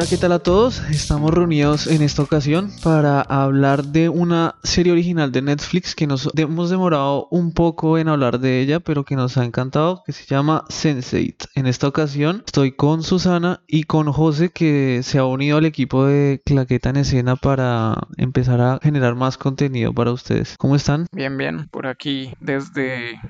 [0.00, 0.80] Hola, ¿qué tal a todos?
[0.88, 6.30] Estamos reunidos en esta ocasión para hablar de una serie original de Netflix que nos
[6.38, 10.24] hemos demorado un poco en hablar de ella, pero que nos ha encantado, que se
[10.24, 11.50] llama Sense8.
[11.54, 16.06] En esta ocasión estoy con Susana y con José que se ha unido al equipo
[16.06, 20.56] de Claqueta en Escena para empezar a generar más contenido para ustedes.
[20.56, 21.08] ¿Cómo están?
[21.12, 23.20] Bien, bien, por aquí desde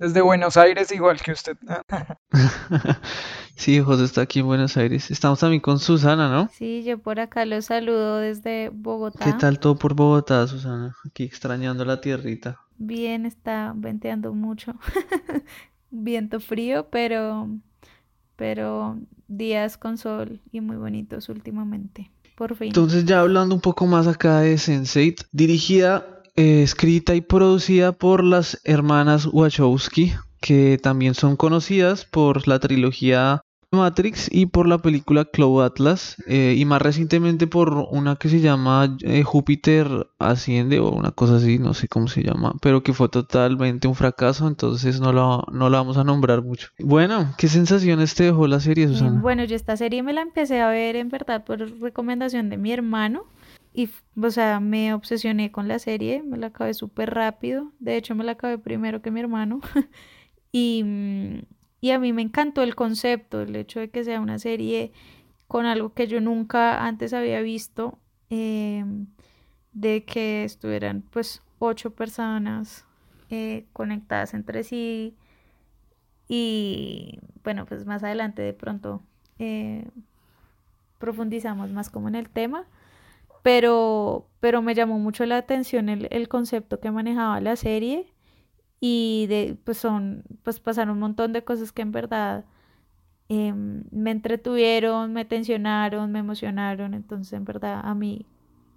[0.00, 1.58] desde Buenos Aires, igual que usted.
[3.54, 5.10] sí, José está aquí en Buenos Aires.
[5.10, 6.48] Estamos también con Susana, ¿no?
[6.54, 9.26] Sí, yo por acá los saludo desde Bogotá.
[9.26, 10.96] ¿Qué tal todo por Bogotá, Susana?
[11.04, 12.58] Aquí extrañando la tierrita.
[12.78, 14.72] Bien, está venteando mucho.
[15.90, 17.48] Viento frío, pero
[18.36, 22.10] pero días con sol y muy bonitos últimamente.
[22.36, 22.68] Por fin.
[22.68, 28.24] Entonces, ya hablando un poco más acá de Sense8, dirigida eh, escrita y producida por
[28.24, 33.42] las hermanas Wachowski, que también son conocidas por la trilogía
[33.72, 38.40] Matrix y por la película Cloud Atlas eh, y más recientemente por una que se
[38.40, 42.92] llama eh, Júpiter Asciende o una cosa así, no sé cómo se llama, pero que
[42.92, 46.68] fue totalmente un fracaso, entonces no lo, no lo vamos a nombrar mucho.
[46.80, 49.20] Bueno, ¿qué sensaciones te dejó la serie, Susana?
[49.20, 52.72] Bueno, yo esta serie me la empecé a ver en verdad por recomendación de mi
[52.72, 53.24] hermano
[53.72, 53.90] y,
[54.20, 57.72] o sea, me obsesioné con la serie, me la acabé súper rápido.
[57.78, 59.60] De hecho, me la acabé primero que mi hermano.
[60.52, 61.42] y, mm,
[61.80, 64.92] y a mí me encantó el concepto, el hecho de que sea una serie
[65.48, 67.98] con algo que yo nunca antes había visto,
[68.30, 69.06] em,
[69.72, 72.86] de que estuvieran pues ocho personas
[73.30, 75.16] eh, conectadas entre sí.
[76.28, 79.02] Y bueno, pues más adelante de pronto
[79.38, 79.88] eh,
[80.98, 82.66] profundizamos más como en el tema
[83.42, 88.06] pero, pero me llamó mucho la atención el, el concepto que manejaba la serie
[88.80, 92.44] y de, pues son, pues pasaron un montón de cosas que en verdad
[93.28, 98.26] em, me entretuvieron, me tensionaron, me emocionaron, entonces en verdad a mí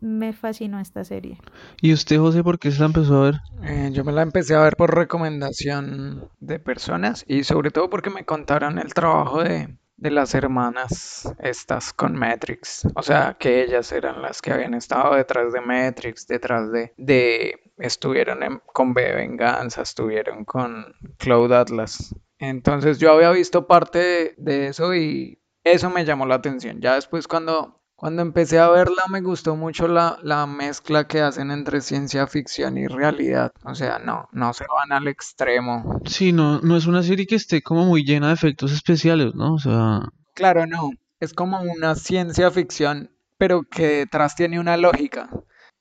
[0.02, 1.40] me fascinó esta serie.
[1.82, 3.36] ¿Y usted, José, por qué se la empezó a ver?
[3.64, 8.10] Eh, yo me la empecé a ver por recomendación de personas y sobre todo porque
[8.10, 12.88] me contaron el trabajo de, de las hermanas estas con Matrix.
[12.96, 16.94] O sea, que ellas eran las que habían estado detrás de Matrix, detrás de...
[16.98, 22.16] de estuvieron con B Venganza, estuvieron con Cloud Atlas.
[22.38, 26.82] Entonces yo había visto parte de eso y eso me llamó la atención.
[26.82, 31.52] Ya después cuando cuando empecé a verla me gustó mucho la, la, mezcla que hacen
[31.52, 33.54] entre ciencia ficción y realidad.
[33.64, 36.02] O sea, no, no se van al extremo.
[36.04, 39.54] Sí, no, no es una serie que esté como muy llena de efectos especiales, ¿no?
[39.54, 40.02] O sea...
[40.34, 40.90] Claro, no.
[41.22, 45.30] Es como una ciencia ficción, pero que detrás tiene una lógica.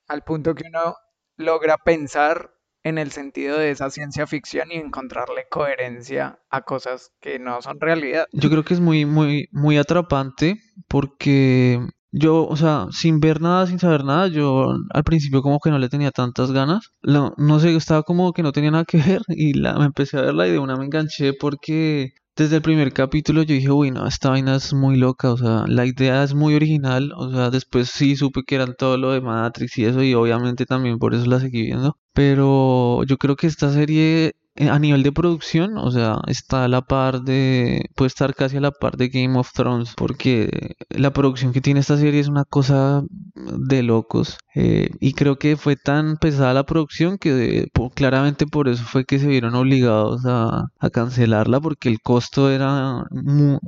[0.06, 0.94] Al punto que uno
[1.36, 7.40] logra pensar en el sentido de esa ciencia ficción y encontrarle coherencia a cosas que
[7.40, 8.28] no son realidad.
[8.30, 11.80] Yo creo que es muy, muy, muy atrapante porque
[12.12, 15.78] yo, o sea, sin ver nada, sin saber nada, yo al principio como que no
[15.78, 16.90] le tenía tantas ganas.
[17.02, 20.18] No, no sé, estaba como que no tenía nada que ver y la, me empecé
[20.18, 23.90] a verla y de una me enganché porque desde el primer capítulo yo dije, uy,
[23.90, 27.50] no, esta vaina es muy loca, o sea, la idea es muy original, o sea,
[27.50, 31.14] después sí supe que eran todo lo de Matrix y eso y obviamente también por
[31.14, 31.96] eso la seguí viendo.
[32.14, 36.82] Pero yo creo que esta serie a nivel de producción, o sea, está a la
[36.82, 41.52] par de, puede estar casi a la par de Game of Thrones, porque la producción
[41.52, 43.02] que tiene esta serie es una cosa
[43.34, 44.38] de locos.
[44.54, 49.18] Eh, y creo que fue tan pesada la producción que claramente por eso fue que
[49.18, 53.04] se vieron obligados a, cancelarla, porque el costo era,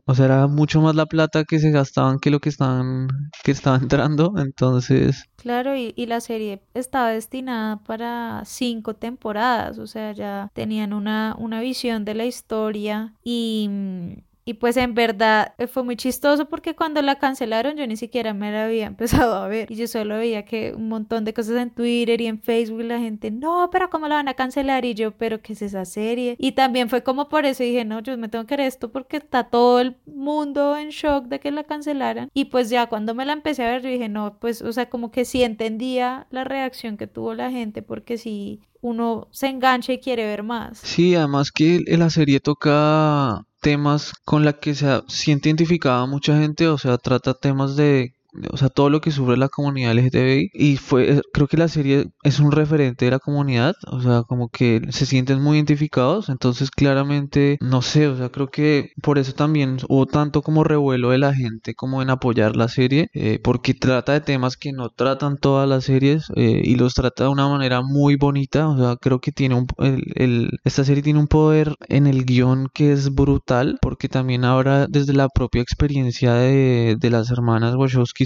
[0.07, 3.09] o sea, era mucho más la plata que se gastaban que lo que estaban,
[3.43, 4.35] que estaba entrando.
[4.37, 10.95] Entonces, Claro, y, y, la serie estaba destinada para cinco temporadas, o sea, ya tenían
[10.95, 14.13] una, una visión de la historia y mm,
[14.45, 18.35] y pues en verdad eh, fue muy chistoso porque cuando la cancelaron yo ni siquiera
[18.35, 19.71] me la había empezado a ver.
[19.71, 22.99] Y yo solo veía que un montón de cosas en Twitter y en Facebook la
[22.99, 24.85] gente, no, pero ¿cómo la van a cancelar?
[24.85, 26.37] Y yo, pero ¿qué es esa serie?
[26.39, 29.17] Y también fue como por eso dije, no, yo me tengo que ver esto porque
[29.19, 32.31] está todo el mundo en shock de que la cancelaran.
[32.35, 34.89] Y pues ya cuando me la empecé a ver yo dije, no, pues, o sea,
[34.91, 39.95] como que sí entendía la reacción que tuvo la gente porque sí uno se engancha
[39.95, 40.79] y quiere ver más.
[40.79, 46.69] Sí, además que la serie toca temas con la que se siente identificada mucha gente,
[46.69, 48.14] o sea, trata temas de
[48.51, 52.07] o sea, todo lo que sufre la comunidad LGTBI y fue, creo que la serie
[52.23, 56.71] es un referente de la comunidad, o sea, como que se sienten muy identificados, entonces
[56.71, 61.19] claramente, no sé, o sea, creo que por eso también hubo tanto como revuelo de
[61.19, 65.39] la gente como en apoyar la serie, eh, porque trata de temas que no tratan
[65.39, 69.21] todas las series eh, y los trata de una manera muy bonita, o sea, creo
[69.21, 73.79] que tiene un, el, esta serie tiene un poder en el guion que es brutal,
[73.81, 77.75] porque también ahora desde la propia experiencia de, de las hermanas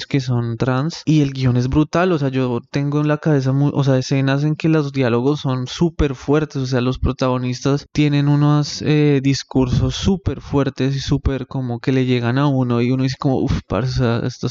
[0.07, 3.53] Que son trans, y el guion es brutal, o sea, yo tengo en la cabeza,
[3.53, 8.29] o sea, escenas en que los diálogos son súper fuertes, o sea, los protagonistas tienen
[8.29, 13.03] unos eh, discursos súper fuertes y súper como que le llegan a uno y uno
[13.03, 14.49] dice como, uff, o sea, esto,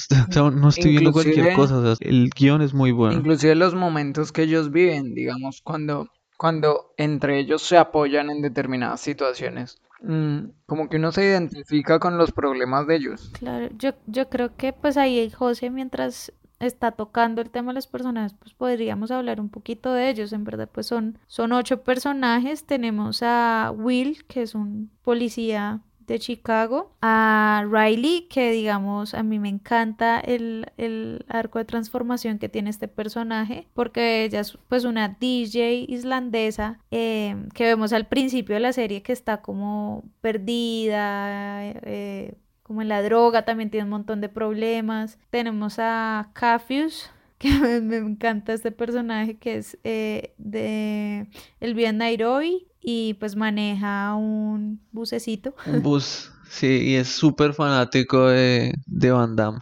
[0.52, 3.18] no estoy viendo cualquier cosa, o sea, el guion es muy bueno.
[3.18, 9.02] Inclusive los momentos que ellos viven, digamos, cuando, cuando entre ellos se apoyan en determinadas
[9.02, 9.78] situaciones.
[10.02, 13.32] Mm, como que uno se identifica con los problemas de ellos.
[13.34, 17.88] Claro, yo, yo creo que pues ahí José mientras está tocando el tema de los
[17.88, 20.34] personajes, pues podríamos hablar un poquito de ellos.
[20.34, 22.66] En verdad, pues son, son ocho personajes.
[22.66, 29.39] Tenemos a Will, que es un policía de Chicago, a Riley, que digamos, a mí
[29.39, 34.86] me encanta el, el, arco de transformación que tiene este personaje, porque ella es pues
[34.86, 41.62] una DJ islandesa eh, que vemos al principio de la serie que está como perdida,
[41.63, 45.19] eh, como en la droga, también tiene un montón de problemas.
[45.30, 47.50] Tenemos a Cafius, que
[47.81, 51.27] me, encanta este personaje que es eh, de
[51.60, 55.56] el vive en Nairobi y pues maneja un bucecito.
[55.65, 59.59] Un bus, sí, y es súper fanático de, de Van Damme.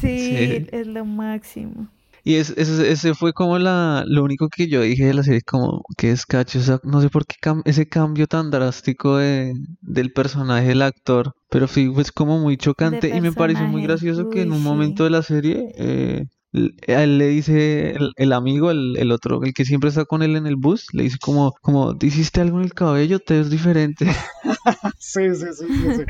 [0.00, 1.88] Sí, es lo máximo.
[2.24, 5.82] Y es, ese, fue como la, lo único que yo dije de la serie, como
[5.96, 10.12] que es cacho, o sea, no sé por qué ese cambio tan drástico de, del
[10.12, 14.42] personaje del actor, pero fue pues como muy chocante y me pareció muy gracioso que
[14.42, 19.10] en un momento de la serie eh, a él le dice el, amigo, el, el,
[19.10, 22.40] otro, el que siempre está con él en el bus, le dice como, como, hiciste
[22.40, 24.06] algo en el cabello, te ves diferente.
[24.98, 26.04] sí, sí, sí, sí,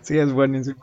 [0.00, 0.80] sí, es buenísimo.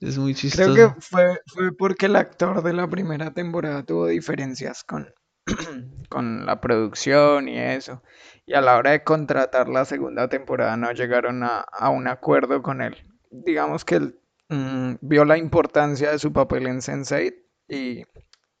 [0.00, 0.74] Es muy chistoso.
[0.74, 5.08] Creo que fue, fue porque el actor de la primera temporada tuvo diferencias con,
[6.10, 8.02] con la producción y eso.
[8.44, 12.62] Y a la hora de contratar la segunda temporada no llegaron a, a un acuerdo
[12.62, 12.96] con él.
[13.30, 14.20] Digamos que él
[14.50, 18.04] mm, vio la importancia de su papel en Sense8 y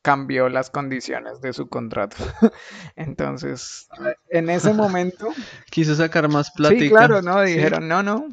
[0.02, 2.16] cambió las condiciones de su contrato.
[2.96, 3.88] Entonces,
[4.28, 5.28] en ese momento...
[5.70, 6.74] Quiso sacar más plata.
[6.78, 7.40] Sí, claro, ¿no?
[7.40, 8.26] Dijeron, no, no,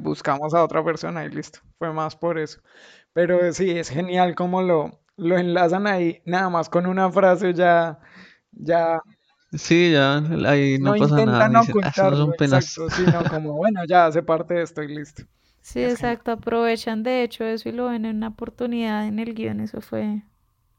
[0.00, 1.58] buscamos a otra persona y listo.
[1.78, 2.60] Fue más por eso.
[3.12, 7.98] Pero sí, es genial cómo lo, lo enlazan ahí, nada más con una frase ya...
[8.52, 9.00] ya
[9.52, 11.48] Sí, ya ahí no, pasa nada.
[11.48, 12.78] No ah, son penas.
[12.90, 15.24] sino como, bueno, ya hace parte de esto y listo.
[15.62, 19.60] Sí, exacto, aprovechan de hecho eso y lo ven en una oportunidad en el guion,
[19.60, 20.22] eso fue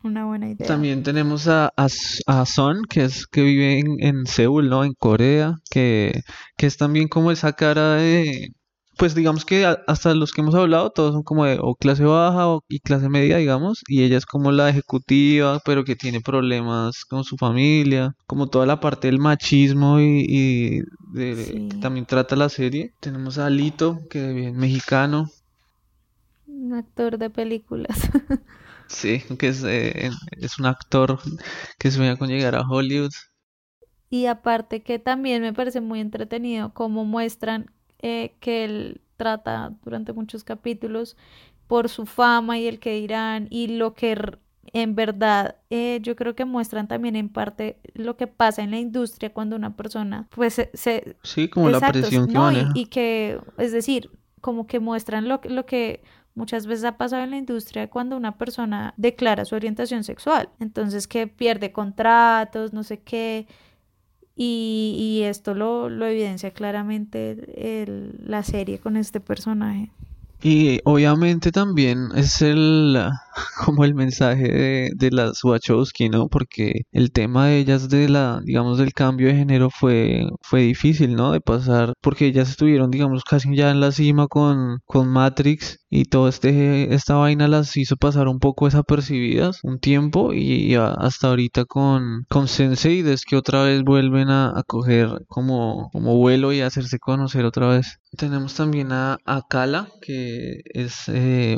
[0.04, 0.68] una buena idea.
[0.68, 4.84] También tenemos a, a, Son, que es que vive en, en Seúl, ¿no?
[4.84, 6.22] En Corea, que,
[6.58, 8.52] que es también como esa cara de,
[9.02, 12.48] pues digamos que hasta los que hemos hablado, todos son como de o clase baja
[12.48, 17.04] o, y clase media, digamos, y ella es como la ejecutiva, pero que tiene problemas
[17.06, 20.84] con su familia, como toda la parte del machismo y,
[21.14, 22.94] de, que también trata la serie.
[23.00, 25.32] Tenemos a Lito, que es mexicano.
[26.46, 28.08] Un actor de películas.
[28.88, 31.18] sí, que es, eh, es un actor
[31.80, 33.10] que sueña con llegar a Hollywood.
[34.12, 40.14] Y aparte que también me parece muy entretenido cómo muestran eh, que él trata durante
[40.14, 41.16] muchos capítulos
[41.68, 44.18] por su fama y el que dirán y lo que
[44.74, 48.80] en verdad eh, yo creo que muestran también en parte lo que pasa en la
[48.80, 51.16] industria cuando una persona pues se...
[51.24, 55.66] sí, como la presión que no, y, que, es decir, como que muestran lo, lo
[55.66, 56.04] que
[56.36, 60.50] muchas veces ha pasado en la industria cuando una persona declara su orientación sexual.
[60.60, 63.48] Entonces que pierde contratos, no sé qué,
[64.44, 69.92] y, esto lo, lo, evidencia claramente el, la serie con este personaje.
[70.44, 72.98] Y obviamente también es el
[73.66, 76.28] como el mensaje de, de, las Wachowski, ¿no?
[76.28, 81.16] Porque el tema de ellas de la, digamos, del cambio de género fue, fue difícil,
[81.16, 81.32] ¿no?
[81.32, 86.06] De pasar, porque ellas estuvieron, digamos, casi ya en la cima con, con Matrix y
[86.06, 91.66] todo este esta vaina las hizo pasar un poco desapercibidas un tiempo y, hasta ahorita
[91.66, 96.68] con con Sensei es que otra vez vuelven a, coger como como vuelo y a
[96.68, 98.00] hacerse conocer otra vez.
[98.18, 101.58] Tenemos también a, a Kala que es eh,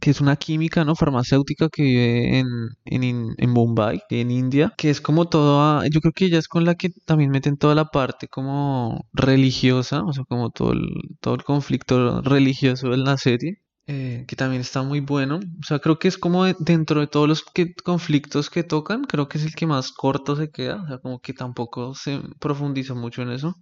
[0.00, 0.94] que es una química, ¿no?
[0.96, 2.46] Farmacéutica que vive en,
[2.84, 6.64] en, en Bombay, en India, que es como toda, yo creo que ella es con
[6.64, 10.88] la que también meten toda la parte como religiosa, o sea, como todo el,
[11.20, 13.62] todo el conflicto religioso en la serie.
[13.92, 15.36] eh, que también está muy bueno.
[15.60, 19.02] O sea, creo que es como de- dentro de todos los que- conflictos que tocan,
[19.04, 20.82] creo que es el que más corto se queda.
[20.84, 23.54] O sea, como que tampoco se profundizó mucho en eso.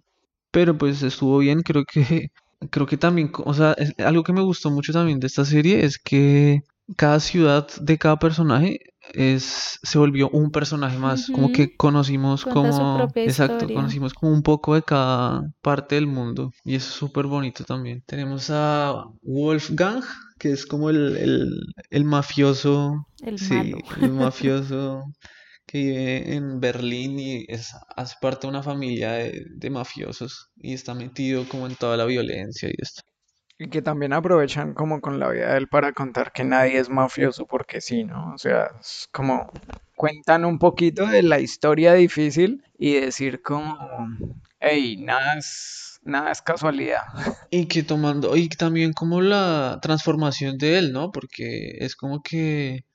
[0.51, 2.29] Pero pues estuvo bien, creo que,
[2.71, 5.85] creo que también, o sea, es- algo que me gustó mucho también de esta serie
[5.85, 6.61] es que
[6.97, 8.79] cada ciudad de cada personaje
[9.13, 13.75] es, se volvió un personaje más, como que conocimos Cuenta como, exacto, historia.
[13.77, 18.03] conocimos como un poco de cada parte del mundo y eso es súper bonito también.
[18.05, 20.03] Tenemos a Wolfgang,
[20.37, 21.49] que es como el, el,
[21.89, 23.77] el mafioso, El sí, malo.
[23.97, 25.03] el mafioso
[25.69, 30.73] que vive en Berlín y es, hace parte de una familia de, de mafiosos y
[30.73, 33.03] está metido como en toda la violencia y esto.
[33.61, 36.89] Y que también aprovechan como con la vida de él para contar que nadie es
[36.89, 38.33] mafioso porque sí, ¿no?
[38.33, 39.51] O sea, es como
[39.95, 43.77] cuentan un poquito de la historia difícil y decir como,
[44.61, 47.01] hey, nada es, nada es casualidad.
[47.51, 51.11] Y que tomando, y también como la transformación de él, ¿no?
[51.11, 52.85] Porque es como que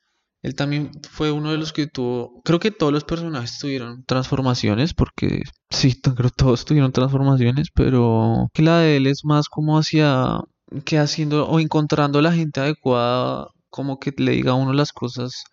[0.45, 4.93] él también fue uno de los que tuvo, creo que todos los personajes tuvieron transformaciones,
[4.93, 9.79] porque sí, creo que todos tuvieron transformaciones, pero que la de él es más como
[9.79, 10.41] hacia,
[10.85, 15.45] que haciendo o encontrando la gente adecuada, como que le diga a uno las cosas,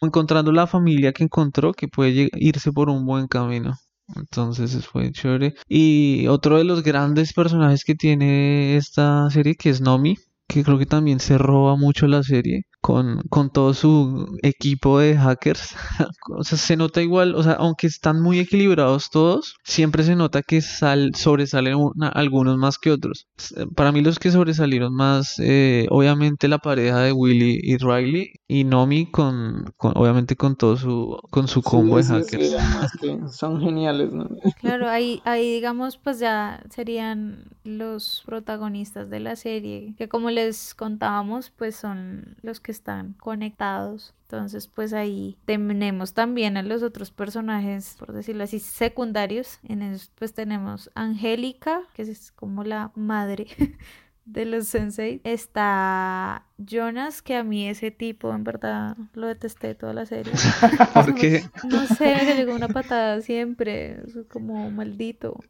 [0.00, 3.76] o encontrando la familia que encontró que puede irse por un buen camino.
[4.16, 5.54] Entonces fue chévere.
[5.68, 10.16] Y otro de los grandes personajes que tiene esta serie, que es Nomi,
[10.50, 15.16] que creo que también se roba mucho la serie con, con todo su equipo de
[15.16, 15.74] hackers.
[16.36, 20.42] O sea, se nota igual, o sea, aunque están muy equilibrados todos, siempre se nota
[20.42, 23.26] que sal, sobresalen una- algunos más que otros.
[23.38, 28.32] S- Para mí los que sobresalieron más, eh, obviamente la pareja de Willy y Riley
[28.48, 32.48] y Nomi con, con obviamente con todo su, con su combo de Sí, hackers.
[32.48, 34.28] sí, además que son geniales, ¿no?
[34.60, 40.74] Claro, ahí, ahí digamos, pues ya serían los protagonistas de la serie, que como les
[40.74, 44.14] contábamos, pues son los que están conectados.
[44.22, 49.58] Entonces, pues ahí tenemos también a los otros personajes, por decirlo así, secundarios.
[49.64, 53.46] En eso, pues tenemos Angélica, que es como la madre
[54.24, 55.20] de los sensei.
[55.24, 60.32] Está Jonas, que a mí ese tipo en verdad lo detesté toda la serie.
[60.94, 65.40] Porque No sé, le llegó una patada siempre, es como maldito.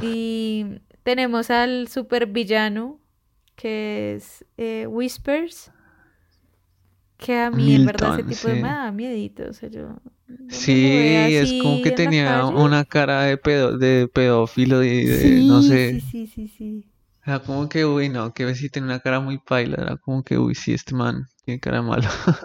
[0.00, 2.98] Y tenemos al supervillano,
[3.56, 5.72] que es eh, Whispers,
[7.16, 8.56] que a mí en verdad ese tipo de sí.
[8.56, 9.96] me da miedito, o sea, yo
[10.48, 15.62] Sí, es como que tenía una cara de pedo, de pedófilo y de, Sí, no
[15.78, 16.90] sí, sé, sí, sí, sí.
[17.26, 20.38] era como que, uy, no, que si tiene una cara muy paila, era como que,
[20.38, 22.08] uy, sí, este man tiene cara de malo.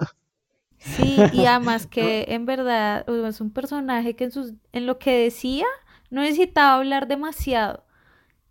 [0.80, 5.12] Sí, y además que en verdad es un personaje que en sus, en lo que
[5.24, 5.66] decía
[6.10, 7.84] no necesitaba hablar demasiado,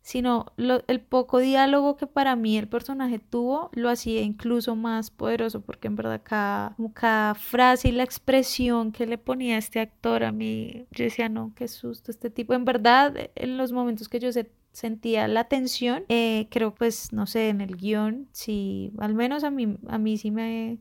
[0.07, 5.11] sino lo- el poco diálogo que para mí el personaje tuvo lo hacía incluso más
[5.11, 10.23] poderoso, porque en verdad cada, cada frase y la expresión que le ponía este actor
[10.23, 12.55] a mí, yo decía, no, qué susto este tipo.
[12.55, 17.27] En verdad, en los momentos que yo se- sentía la tensión, eh, creo pues, no
[17.27, 20.79] sé, en el guion, sí, al menos a mí, a mí sí me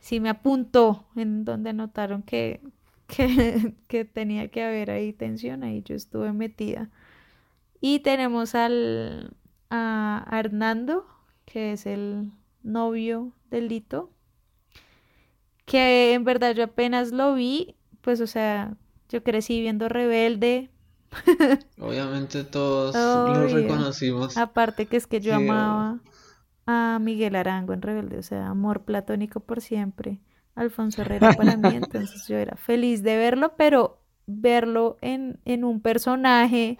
[0.00, 2.60] sí me apuntó en donde notaron que,
[3.08, 6.90] que, que tenía que haber ahí tensión, ahí yo estuve metida.
[7.80, 9.36] Y tenemos al,
[9.70, 11.06] a, Hernando,
[11.44, 12.30] que es el
[12.62, 14.10] novio del Lito,
[15.64, 18.76] que en verdad yo apenas lo vi, pues o sea,
[19.08, 20.70] yo crecí viendo Rebelde,
[21.80, 24.36] Obviamente todos lo reconocimos.
[24.36, 26.00] aparte que es que yo Sí, amaba
[26.66, 30.20] a Miguel Arango en Rebelde, o sea, amor platónico por siempre.
[30.54, 35.80] Alfonso Herrera para mí, entonces yo era feliz de verlo, pero verlo en, en un
[35.80, 36.76] personaje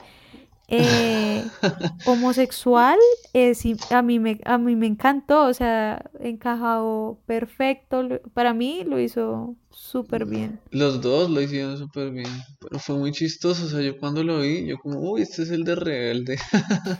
[0.68, 1.44] eh,
[2.06, 2.98] homosexual
[3.32, 8.84] es, i- a mí me, a mí me encantó, o sea, encajado perfecto, para mí
[8.86, 10.60] lo hizo súper bien.
[10.70, 12.26] Los dos lo hicieron súper bien,
[12.60, 15.50] pero fue muy chistoso, o sea, yo cuando lo vi, yo como, uy, este es
[15.50, 16.38] el de Rebelde.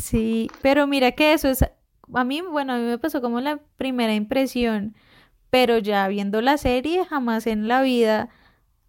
[0.00, 1.64] Sí, pero mira que eso es,
[2.14, 4.94] a mí, bueno, a mí me pasó como la primera impresión,
[5.50, 8.28] pero ya viendo la serie, jamás en la vida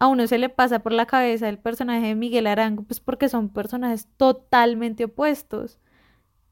[0.04, 3.28] a uno se le pasa por la cabeza el personaje de Miguel Arango, pues porque
[3.28, 5.78] son personajes totalmente opuestos,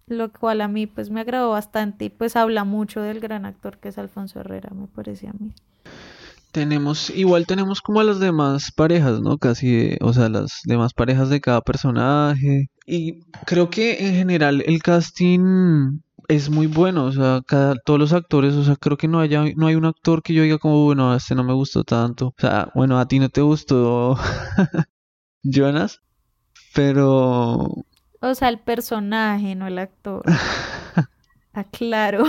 [0.06, 3.78] lo cual a mí pues me agradó bastante y pues habla mucho del gran actor
[3.78, 5.54] que es Alfonso Herrera, me parece a mí.
[6.50, 9.38] Tenemos, igual tenemos como a las demás parejas, ¿no?
[9.38, 12.66] Casi, o sea, las demás parejas de cada personaje.
[12.86, 18.12] Y creo que en general el casting es muy bueno, o sea, cada, todos los
[18.12, 20.84] actores, o sea, creo que no haya, no hay un actor que yo diga como,
[20.84, 22.28] bueno, este no me gustó tanto.
[22.28, 24.16] O sea, bueno, a ti no te gustó
[25.42, 26.00] Jonas,
[26.74, 27.84] pero
[28.20, 30.22] O sea, el personaje, no el actor.
[31.54, 32.24] Ah, claro.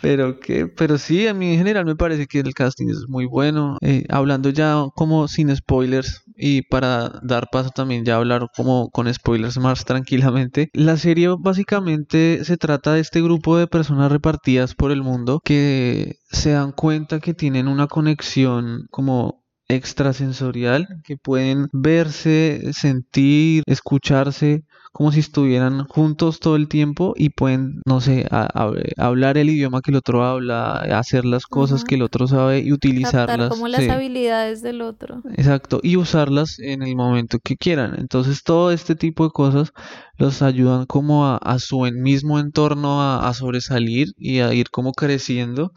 [0.00, 3.26] Pero que, pero sí, a mí en general me parece que el casting es muy
[3.26, 3.76] bueno.
[3.82, 9.12] Eh, hablando ya como sin spoilers y para dar paso también ya hablar como con
[9.12, 10.70] spoilers más tranquilamente.
[10.72, 16.16] La serie básicamente se trata de este grupo de personas repartidas por el mundo que
[16.30, 25.12] se dan cuenta que tienen una conexión como extrasensorial, que pueden verse, sentir, escucharse como
[25.12, 29.96] si estuvieran juntos todo el tiempo y pueden, no sé, hablar el idioma que el
[29.96, 33.50] otro habla, hacer las cosas que el otro sabe y utilizarlas.
[33.50, 35.22] como las habilidades del otro.
[35.36, 37.94] Exacto, y usarlas en el momento que quieran.
[37.98, 39.72] Entonces todo este tipo de cosas
[40.16, 45.72] los ayudan como a, su mismo entorno a, sobresalir y a ir como creciendo.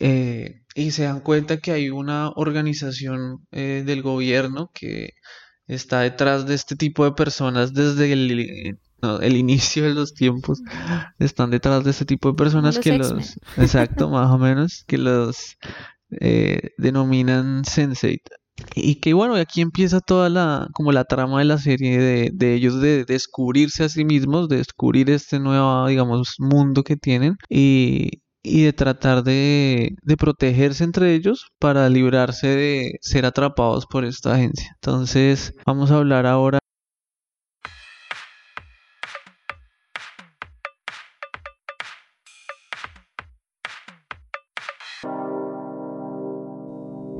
[0.00, 5.10] Eh, y se dan cuenta que hay una organización eh, del gobierno que
[5.66, 8.78] está detrás de este tipo de personas desde el,
[9.20, 10.62] el inicio de los tiempos.
[11.18, 13.38] Están detrás de este tipo de personas que los...
[13.56, 15.56] Exacto, más o menos, que los
[16.20, 18.20] eh, denominan sensei.
[18.76, 22.54] Y que bueno, aquí empieza toda la, como la trama de la serie de, de,
[22.54, 28.22] ellos de descubrirse a sí mismos, de descubrir este nuevo, digamos, mundo que tienen y,
[28.44, 34.70] y de tratar de, protegerse entre ellos para librarse de ser atrapados por esta agencia.
[34.74, 36.58] Entonces vamos a hablar ahora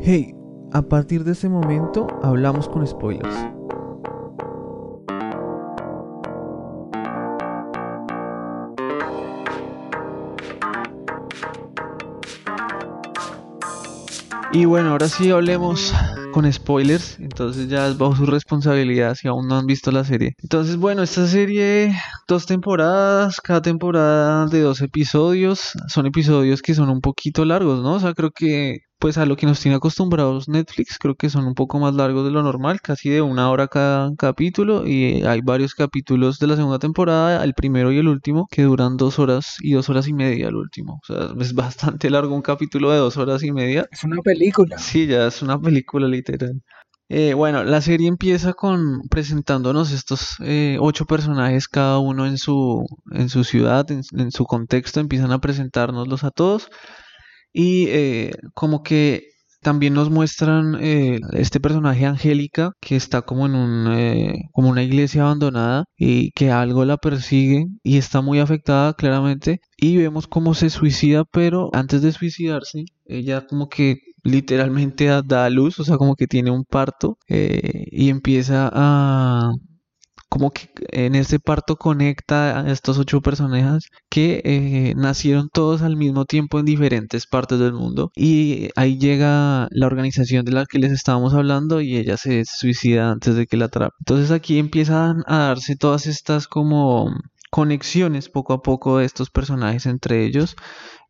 [0.06, 0.34] Hey,
[0.74, 3.63] a partir de ese momento hablamos con spoilers.
[14.54, 15.92] Y bueno, ahora sí hablemos
[16.32, 20.37] con spoilers, entonces ya es bajo su responsabilidad si aún no han visto la serie.
[20.40, 21.92] Entonces, bueno, esta serie,
[22.28, 27.94] dos temporadas, cada temporada de dos episodios, son episodios que son un poquito largos, ¿no?
[27.94, 31.44] O sea, creo que pues a lo que nos tiene acostumbrados Netflix, creo que son
[31.46, 35.42] un poco más largos de lo normal, casi de una hora cada capítulo y hay
[35.42, 39.57] varios capítulos de la segunda temporada, el primero y el último, que duran dos horas
[39.61, 41.02] y dos horas y media el último.
[41.02, 43.87] O sea, es bastante largo un capítulo de dos horas y media.
[43.90, 44.78] Es una película.
[44.78, 46.62] Sí, ya es una película literal.
[47.11, 52.87] Eh, bueno, la serie empieza con presentándonos estos eh, ocho personajes, cada uno en su,
[53.11, 56.70] en su ciudad, en, en su contexto, empiezan a presentárnoslos a todos
[57.54, 59.28] y eh, como que
[59.62, 64.82] también nos muestran eh, este personaje Angélica que está como en un eh, como una
[64.82, 70.54] iglesia abandonada y que algo la persigue y está muy afectada claramente y vemos cómo
[70.54, 75.96] se suicida pero antes de suicidarse ella como que literalmente da, a luz o sea
[75.96, 79.52] como que tiene un parto y empieza a
[80.35, 85.97] como que en ese parto conecta a estos ocho personajes que eh, nacieron todos al
[85.97, 90.81] mismo tiempo en diferentes partes del mundo y ahí llega la organización de la que
[90.81, 93.94] les estábamos hablando y ella se suicida antes de que la atrape.
[94.01, 97.14] Entonces aquí empiezan a darse todas estas como
[97.53, 100.57] conexiones poco a poco de estos personajes entre ellos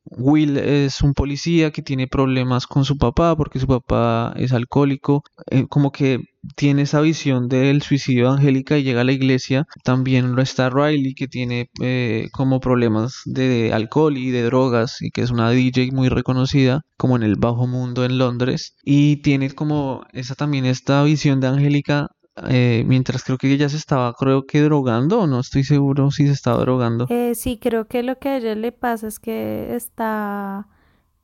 [0.04, 5.22] Will es un policía que tiene problemas con su papá porque su papá es alcohólico,
[5.50, 6.20] eh, como que
[6.56, 9.66] tiene esa visión del suicidio de Angélica y llega a la iglesia.
[9.82, 15.10] También lo está Riley que tiene eh, como problemas de alcohol y de drogas y
[15.10, 19.50] que es una DJ muy reconocida como en el bajo mundo en Londres y tiene
[19.50, 22.08] como esa también esta visión de Angélica
[22.48, 26.26] eh, mientras creo que ella se estaba, creo que drogando, o no estoy seguro si
[26.26, 27.06] se estaba drogando.
[27.08, 30.68] Eh, sí, creo que lo que a ella le pasa es que está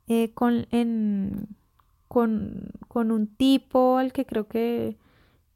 [0.07, 1.47] eh, con, en,
[2.07, 4.97] con, con un tipo al que creo que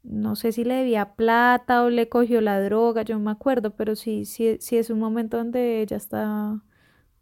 [0.02, 3.74] no sé si le debía plata o le cogió la droga, yo no me acuerdo,
[3.74, 6.62] pero sí, sí, sí es un momento donde ella está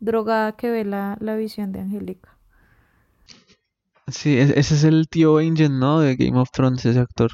[0.01, 2.37] drogada que ve la, la visión de Angélica.
[4.09, 6.01] Sí, ese es el tío Angel, ¿no?
[6.01, 7.31] De Game of Thrones, ese actor.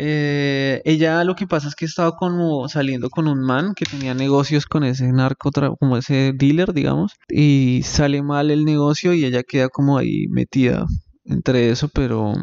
[0.00, 4.14] Eh, ella lo que pasa es que estaba como saliendo con un man que tenía
[4.14, 9.42] negocios con ese narco, como ese dealer, digamos, y sale mal el negocio y ella
[9.42, 10.86] queda como ahí metida
[11.24, 12.34] entre eso, pero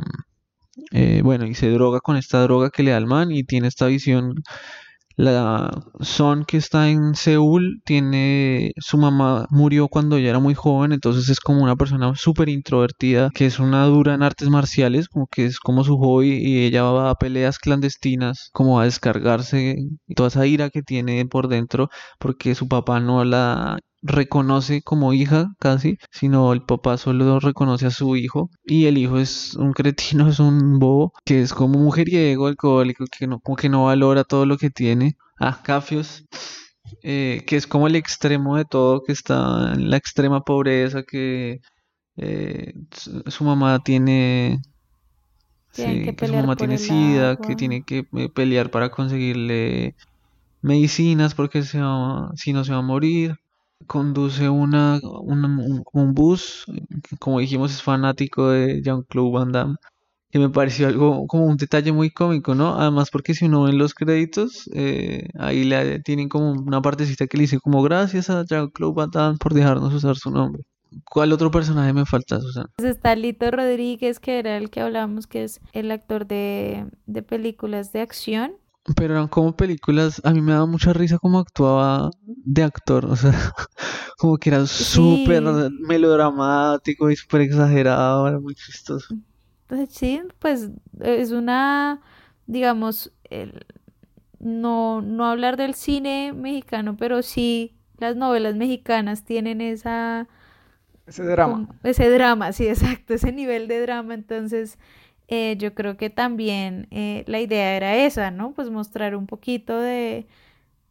[0.92, 3.70] eh, bueno, y se droga con esta droga que le da el man y tiene
[3.70, 4.44] esta visión
[5.16, 10.92] la Son que está en Seúl tiene su mamá murió cuando ella era muy joven,
[10.92, 15.28] entonces es como una persona súper introvertida, que es una dura en artes marciales, como
[15.28, 19.76] que es como su hobby y ella va a peleas clandestinas, como a descargarse
[20.16, 25.48] toda esa ira que tiene por dentro porque su papá no la reconoce como hija
[25.60, 30.28] casi, sino el papá solo reconoce a su hijo y el hijo es un cretino,
[30.30, 34.46] es un bobo, que es como mujeriego, alcohólico, que no, como que no valora todo
[34.46, 35.14] lo que tiene.
[35.40, 36.26] Ah, Cafios.
[37.04, 41.60] eh, que es como el extremo de todo, que está en la extrema pobreza, que
[42.18, 44.60] eh, su, su mamá tiene,
[45.74, 49.96] que sí, que su mamá tiene sida, que tiene que eh, pelear para conseguirle
[50.62, 53.36] medicinas porque se va- si no se va a morir.
[53.88, 56.66] Conduce una, un, bus,
[57.20, 59.76] como dijimos es fanático de Jean-Claude Van Damme,
[60.32, 62.80] que me pareció algo como un detalle muy cómico, ¿no?
[62.80, 67.38] Además porque si uno ve los créditos, eh, ahí le tienen como una partecita que
[67.38, 70.64] le dice como gracias a Jean-Claude Van Damme por dejarnos usar su nombre.
[71.04, 72.70] ¿Cuál otro personaje me falta, Susana?
[72.78, 77.22] Pues está Lito Rodríguez, que era el que hablábamos, que es el actor de, de
[77.22, 78.54] películas de acción.
[78.96, 83.16] Pero eran como películas, a mí me daba mucha risa cómo actuaba de actor, o
[83.16, 83.32] sea,
[84.18, 89.08] como que era súper Sí, melodramático y súper exagerado, era muy chistoso.
[89.90, 90.70] sí, pues
[91.02, 92.02] es una,
[92.48, 93.66] digamos, el-
[94.40, 100.28] no, no hablar del cine mexicano, pero sí las novelas mexicanas tienen esa,
[101.08, 101.60] Ese drama.
[101.60, 104.14] como ese drama, sí, exacto, ese nivel de drama.
[104.14, 104.78] Entonces,
[105.28, 108.54] eh, yo creo que también eh, la idea era esa, ¿no?
[108.54, 110.28] Pues mostrar un poquito de,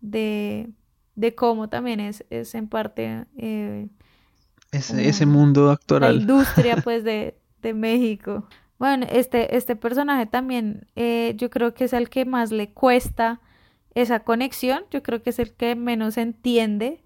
[0.01, 0.71] de,
[1.17, 3.89] de cómo también es, es en parte eh,
[4.73, 6.13] Ese, ese mundo la actoral.
[6.13, 8.47] industria, pues, de, de México.
[8.79, 10.87] Bueno, este, este personaje también,
[11.37, 13.41] yo creo que es el que más le cuesta
[13.95, 17.03] esa conexión, yo creo que es el que menos entiende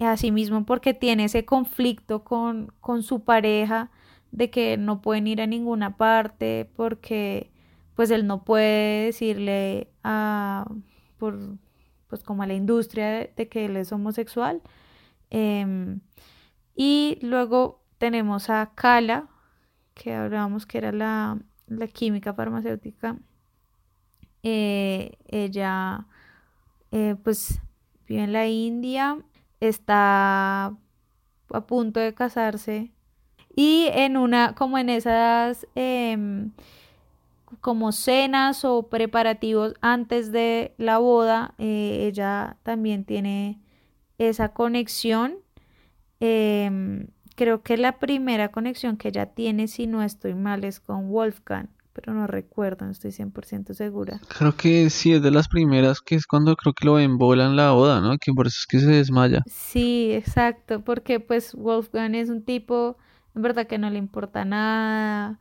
[0.00, 3.90] a sí mismo porque tiene ese conflicto con, con su pareja
[4.30, 7.50] de que no pueden ir a ninguna parte porque
[7.94, 10.70] pues él no puede decirle a
[11.18, 11.58] por
[12.08, 14.62] pues como a la industria de, que él es homosexual.
[15.30, 16.00] Em,
[16.74, 19.28] y luego tenemos a Kala,
[19.94, 23.18] que hablábamos que era la, la química farmacéutica.
[24.42, 26.06] Eh, ella
[26.92, 27.60] eh, pues
[28.06, 29.18] vive en la India,
[29.60, 30.76] está
[31.50, 32.92] a punto de casarse
[33.58, 36.52] y en una, como en esas em,
[37.60, 43.58] como cenas o preparativos antes de la boda, eh, ella también tiene
[44.18, 45.38] esa conexión.
[46.20, 51.08] Em, creo que la primera conexión que ella tiene, si no estoy mal, es con
[51.08, 54.20] Wolfgang, pero no recuerdo, no estoy 100% segura.
[54.38, 57.72] Creo que sí, es de las primeras, que es cuando creo que lo embolan la
[57.72, 58.18] boda, ¿no?
[58.18, 59.42] Que por eso es que se desmaya.
[59.48, 62.96] Sí, exacto, porque pues Wolfgang es un tipo,
[63.34, 65.38] en verdad que no le importa nada,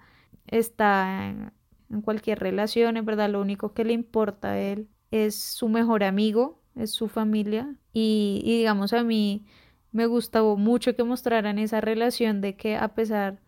[0.48, 1.52] está en,
[1.90, 6.04] en cualquier relación, en verdad lo único que le importa a él es su mejor
[6.04, 9.46] amigo, es su familia y, y digamos a mí
[9.92, 13.40] me gustó mucho que mostraran esa relación de que a pesar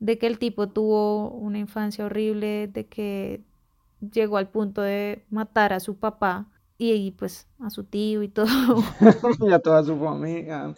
[0.00, 3.42] de que el tipo tuvo una infancia horrible, de que
[4.00, 6.46] llegó al punto de matar a su papá
[6.78, 8.46] y, y, pues a su tío y todo.
[9.40, 10.74] Y a toda su familia.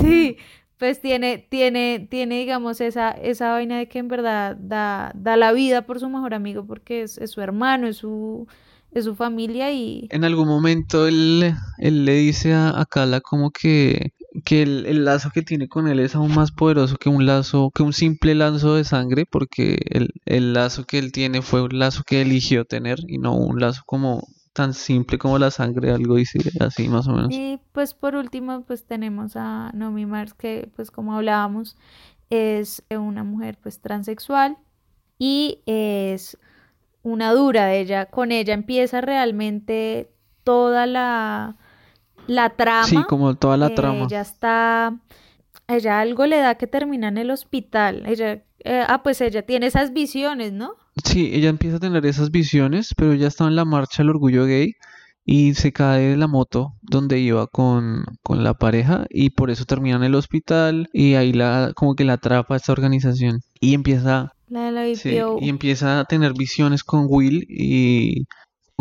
[0.00, 0.38] Sí,
[0.78, 5.52] pues tiene, tiene, tiene, digamos, esa, esa vaina de que en verdad da, da la
[5.52, 8.48] vida por su mejor amigo porque es, es su hermano, es su,
[8.92, 13.50] es su familia y En algún momento él, él le dice a, a Kala como
[13.50, 14.12] que,
[14.44, 17.70] que el, el lazo que tiene con él es aún más poderoso que un lazo,
[17.74, 21.78] que un simple lazo de sangre, porque el, el lazo que él tiene fue un
[21.78, 26.16] lazo que eligió tener y no un lazo como tan simple como la sangre, algo
[26.16, 27.30] dice así más o menos.
[27.30, 31.76] Y pues por último, pues tenemos a Naomi Mars, que pues como hablábamos,
[32.30, 34.56] es una mujer pues transexual
[35.18, 36.38] y es
[37.02, 37.74] una dura.
[37.74, 40.10] Ella, con ella empieza realmente
[40.44, 41.56] toda la,
[42.26, 43.06] la Sí, trama.
[43.08, 44.04] como toda la Eh, trama.
[44.06, 44.96] ella está,
[45.68, 48.04] ella algo le da que termina en el hospital.
[48.06, 50.74] Ella, eh, ah, pues ella tiene esas visiones, ¿no?
[51.04, 54.44] Sí, ella empieza a tener esas visiones, pero ella está en la marcha del orgullo
[54.44, 54.74] gay
[55.24, 59.64] y se cae de la moto donde iba con, con la pareja y por eso
[59.64, 64.32] termina en el hospital y ahí la como que la atrapa esta organización y empieza,
[64.48, 68.26] La de la sí, y empieza a tener visiones con Will y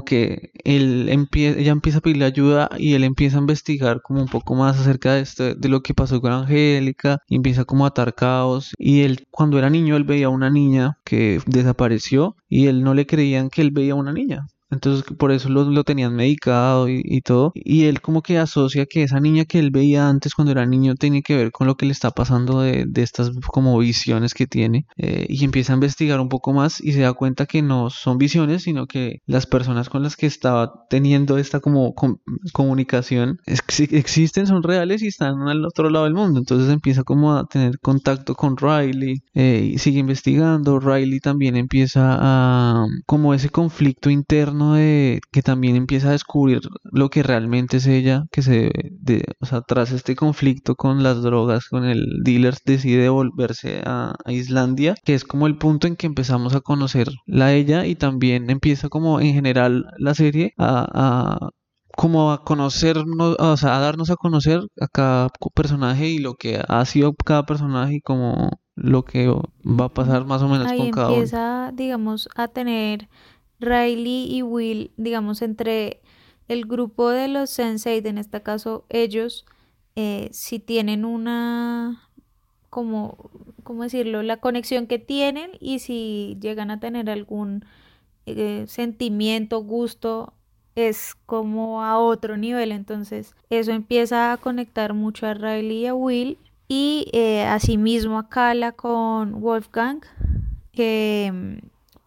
[0.06, 4.28] que él empie- ella empieza a pedirle ayuda y él empieza a investigar como un
[4.28, 7.90] poco más acerca de este, de lo que pasó con Angélica y empieza como a
[7.90, 12.68] atar caos y él cuando era niño él veía a una niña que desapareció y
[12.68, 14.48] él no le creían que él veía a una niña.
[14.72, 17.52] Entonces por eso lo, lo tenían medicado y, y todo.
[17.56, 20.96] Y él como que asocia que esa niña que él veía antes cuando era niño
[20.96, 24.48] tiene que ver con lo que le está pasando de, de estas como visiones que
[24.48, 24.86] tiene.
[24.98, 28.18] Eh, y empieza a investigar un poco más y se da cuenta que no son
[28.18, 32.18] visiones, sino que las personas con las que estaba teniendo esta como com-
[32.54, 36.40] comunicación ex- existen, son reales y están al otro lado del mundo.
[36.40, 40.80] Entonces empieza como a tener contacto con Riley eh, y sigue investigando.
[40.80, 47.10] Riley también empieza a como ese conflicto interno de que también empieza a descubrir lo
[47.10, 51.68] que realmente es ella, que se, de, o sea, tras este conflicto con las drogas,
[51.68, 56.56] con el dealer, decide volverse a, Islandia, que es como el punto en que empezamos
[56.56, 61.50] a conocerla a ella y también empieza como en general la serie a,
[61.96, 66.62] como a conocernos, o sea, a darnos a conocer a cada personaje y lo que
[66.68, 70.92] ha sido cada personaje y como lo que va a pasar más o menos con
[70.92, 71.16] cada uno.
[71.16, 73.10] empieza, digamos, a tener
[73.62, 76.02] Riley y Will, digamos, entre
[76.48, 79.46] el grupo de los Sensei, en este caso ellos,
[79.96, 82.10] eh, si tienen una,
[82.70, 83.30] como,
[83.64, 84.24] ¿cómo decirlo?
[84.24, 87.64] La conexión que tienen y si llegan a tener algún
[88.26, 90.34] eh, sentimiento, gusto,
[90.76, 92.72] es como a otro nivel.
[92.72, 98.30] Entonces, eso empieza a conectar mucho a Riley y a Will y eh, asimismo a
[98.30, 100.02] Kala con Wolfgang,
[100.72, 101.62] que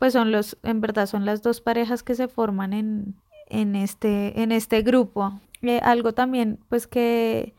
[0.05, 3.15] pues son los, en verdad son las dos parejas que se forman en,
[3.47, 5.41] en, este, en este grupo.
[5.63, 7.55] Eh, algo también pues que,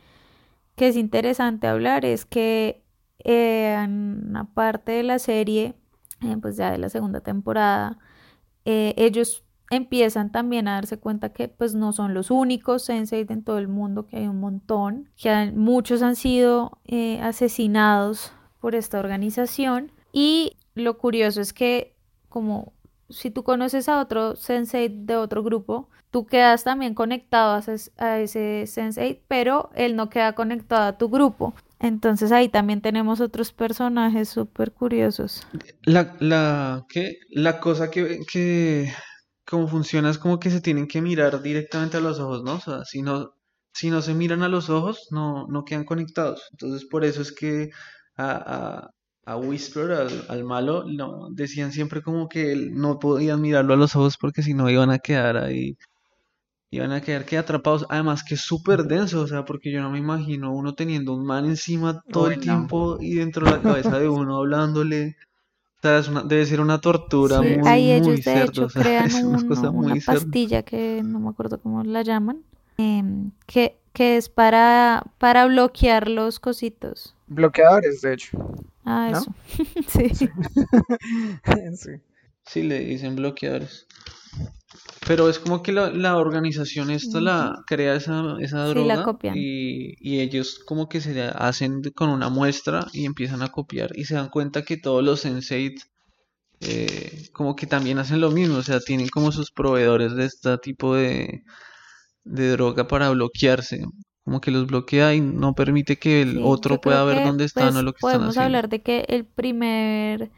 [0.75, 2.83] que, es interesante hablar es que
[3.23, 5.73] eh, en una parte de la serie,
[6.21, 7.97] eh, pues ya de la segunda temporada,
[8.63, 13.57] ellos empiezan también a darse cuenta que pues no son los únicos sensei en todo
[13.57, 19.91] el mundo, que hay un montón, que muchos han sido eh, asesinados por esta organización
[20.13, 21.94] y lo curioso es que
[22.35, 22.73] como
[23.07, 27.61] si tú conoces a otro sensei de otro grupo, tú quedas también conectado
[27.97, 31.53] a ese, sensei, pero él no queda conectado a tu grupo.
[31.79, 35.47] Entonces ahí también tenemos otros personajes súper curiosos.
[35.83, 37.19] La, la, ¿qué?
[37.29, 38.91] la cosa que, que
[39.45, 42.55] cómo funciona es como que se tienen que mirar directamente a los ojos, ¿no?
[42.55, 43.31] O sea, si no,
[43.73, 46.43] si no se miran a los ojos, no, no quedan conectados.
[46.51, 47.69] Entonces, por eso es que
[48.17, 48.94] a, a,
[49.25, 54.17] a Whisper, al, malo, no, decían siempre como que no podían mirarlo a los ojos
[54.17, 55.77] porque si no iban a quedar ahí,
[56.69, 57.87] iban a quedar que atrapados.
[57.89, 61.25] Además que es súper denso, o sea, porque yo no me imagino uno teniendo un
[61.25, 65.15] man encima todo el tiempo y dentro de la cabeza de uno hablándole
[66.25, 71.29] debe ser una tortura muy, Ahí ellos de hecho crean una, pastilla que no me
[71.29, 72.41] acuerdo cómo la llaman,
[72.77, 77.15] em, que, que es para, para bloquear los cositos.
[77.27, 78.37] Bloqueadores, de hecho.
[78.85, 79.35] Ah, eso.
[79.87, 80.09] sí.
[81.77, 81.91] sí.
[82.45, 83.87] Sí, le dicen bloqueadores.
[85.07, 90.19] Pero es como que la, la organización esta la crea esa, esa droga y, y,
[90.19, 94.29] ellos como que se hacen con una muestra y empiezan a copiar y se dan
[94.29, 95.75] cuenta que todos los sensei
[96.61, 100.57] eh, como que también hacen lo mismo, o sea, tienen como sus proveedores de este
[100.57, 101.43] tipo de,
[102.23, 103.85] de droga para bloquearse.
[104.25, 107.75] Como que los bloquea y no permite que el otro pueda ver dónde están pues,
[107.75, 108.25] o lo que están haciendo.
[108.25, 110.31] Podemos hablar de que el primer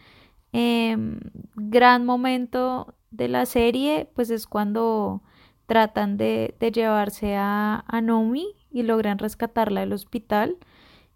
[0.52, 1.21] em,
[1.56, 5.23] gran momento de la serie, pues es cuando
[5.67, 10.58] tratan de, llevarse a, a, Nomi y logran rescatarla del hospital.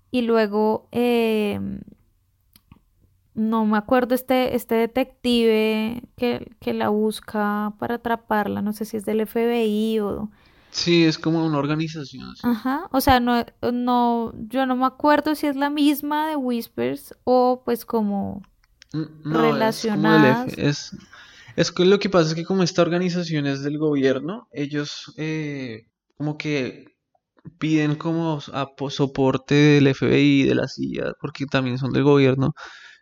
[0.09, 1.81] Y luego, em,
[3.33, 8.95] no me acuerdo, este, este detective que, que, la busca para atraparla, no sé si
[8.95, 10.31] es del FBI o...
[10.71, 12.33] Sí, es como una organización.
[12.43, 17.15] Ajá, o sea, no, no, yo no me acuerdo si es la misma de Whispers
[17.23, 18.41] o pues como
[19.23, 20.57] relacionadas.
[20.57, 20.95] es
[21.55, 25.87] es que lo que pasa es que como esta organización es del gobierno, ellos eh,
[26.17, 26.85] como que
[27.59, 28.39] piden como
[28.89, 32.53] soporte del FBI, de la CIA, porque también son del gobierno,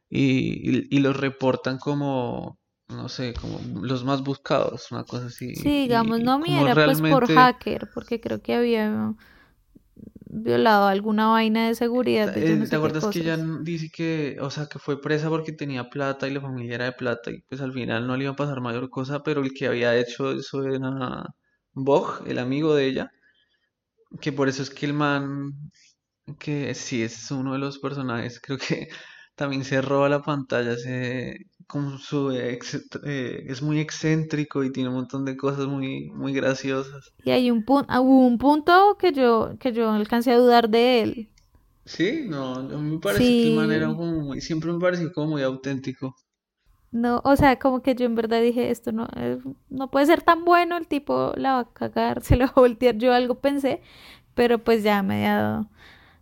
[0.09, 2.57] y, y, los reportan como,
[2.89, 5.55] no sé, como los más buscados, una cosa así.
[5.55, 9.13] Sí, digamos, no me era pues por hacker, porque creo que había
[10.29, 12.35] violado alguna vaina de seguridad.
[12.37, 16.27] Eh, ¿Te acuerdas que ella dice que, o sea, que fue presa porque tenía plata
[16.27, 18.61] y la familia era de plata y pues al final no le iba a pasar
[18.61, 21.25] mayor cosa, pero el que había hecho eso era
[21.73, 23.11] Bog, el amigo de ella,
[24.21, 25.51] que por eso es que el man,
[26.39, 28.89] que sí es uno de los personajes, creo que
[29.35, 31.37] también se roba la pantalla, se
[31.69, 32.57] como su eh,
[33.47, 37.13] es muy excéntrico y tiene un montón de cosas muy muy graciosas.
[37.23, 40.67] Y hay un punto ah, hubo un punto que yo que yo alcancé a dudar
[40.69, 41.29] de él.
[41.85, 45.43] Sí, no, a mí me parece que manera como muy, siempre me pareció como muy
[45.43, 46.15] auténtico.
[46.91, 49.37] No, o sea, como que yo en verdad dije, esto no, eh,
[49.69, 52.59] no puede ser tan bueno, el tipo la va a cagar, se lo va a
[52.61, 53.81] voltear, yo algo pensé,
[54.33, 55.69] pero pues ya me ha dado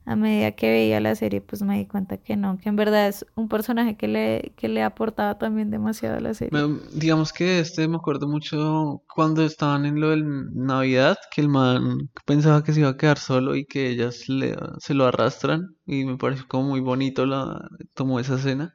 [0.07, 3.09] a medida que veía la serie, pues me di cuenta que no, que en verdad
[3.09, 6.57] es un personaje que le, que le aportaba también demasiado a la serie.
[6.93, 10.23] digamos que este me acuerdo mucho cuando estaban en lo del
[10.55, 14.55] Navidad, que el man pensaba que se iba a quedar solo y que ellas le,
[14.79, 18.73] se lo arrastran y me pareció como muy bonito la tomó esa escena.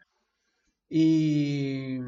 [0.90, 1.99] Y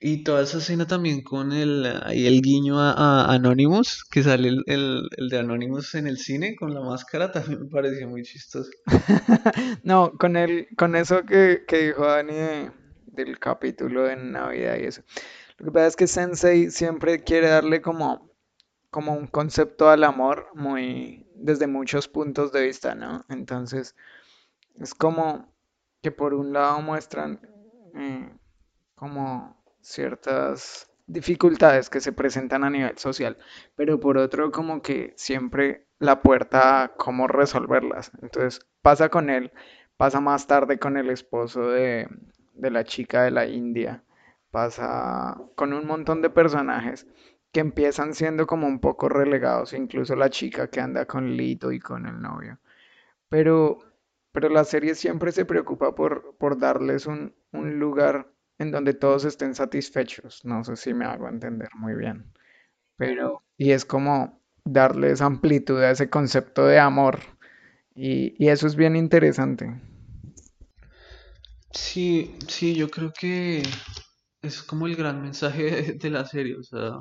[0.00, 4.62] Y toda esa escena también con el, ahí el guiño a, Anonymous, que sale el,
[4.66, 8.70] el, el de Anonymous en el cine con la máscara, también me pareció muy chistoso.
[9.84, 12.70] No, con el, con eso que, que dijo Dani de-
[13.06, 15.02] del capítulo de Navidad y eso.
[15.58, 18.30] Lo que pasa es que Sensei siempre quiere darle como,
[18.90, 23.24] como un concepto al amor muy desde muchos puntos de vista, ¿no?
[23.28, 23.96] Entonces,
[24.80, 25.52] es como
[26.02, 27.40] que por un lado muestran
[27.94, 28.30] eh,
[28.94, 33.36] como ciertas dificultades que se presentan a nivel social,
[33.76, 38.12] pero por otro como que siempre la puerta a cómo resolverlas.
[38.22, 39.52] Entonces pasa con él,
[39.96, 42.08] pasa más tarde con el esposo de,
[42.54, 44.04] de la chica de la India,
[44.50, 47.06] pasa con un montón de personajes
[47.52, 51.80] que empiezan siendo como un poco relegados, incluso la chica que anda con Lito y
[51.80, 52.58] con el novio.
[53.28, 53.78] Pero,
[54.32, 59.24] pero la serie siempre se preocupa por, por darles un, un lugar en donde todos
[59.24, 60.44] estén satisfechos.
[60.44, 62.26] No sé si me hago entender muy bien.
[62.96, 67.20] Pero, y es como darles amplitud a ese concepto de amor.
[67.94, 69.80] Y, y eso es bien interesante.
[71.72, 73.62] Sí, sí, yo creo que
[74.42, 76.98] es como el gran mensaje de, la serie, o sea,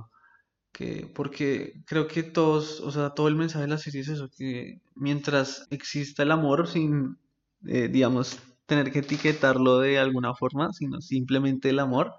[0.72, 4.30] que porque creo que todos, o sea, todo el mensaje de la serie es eso,
[4.30, 7.18] que mientras exista el amor sin,
[7.66, 8.40] eh, digamos,
[8.70, 12.14] tener que etiquetarlo de alguna forma, sino simplemente el amor,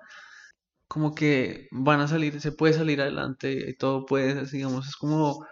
[0.89, 5.47] como que van a salir, se puede salir adelante y todo puede, digamos, es como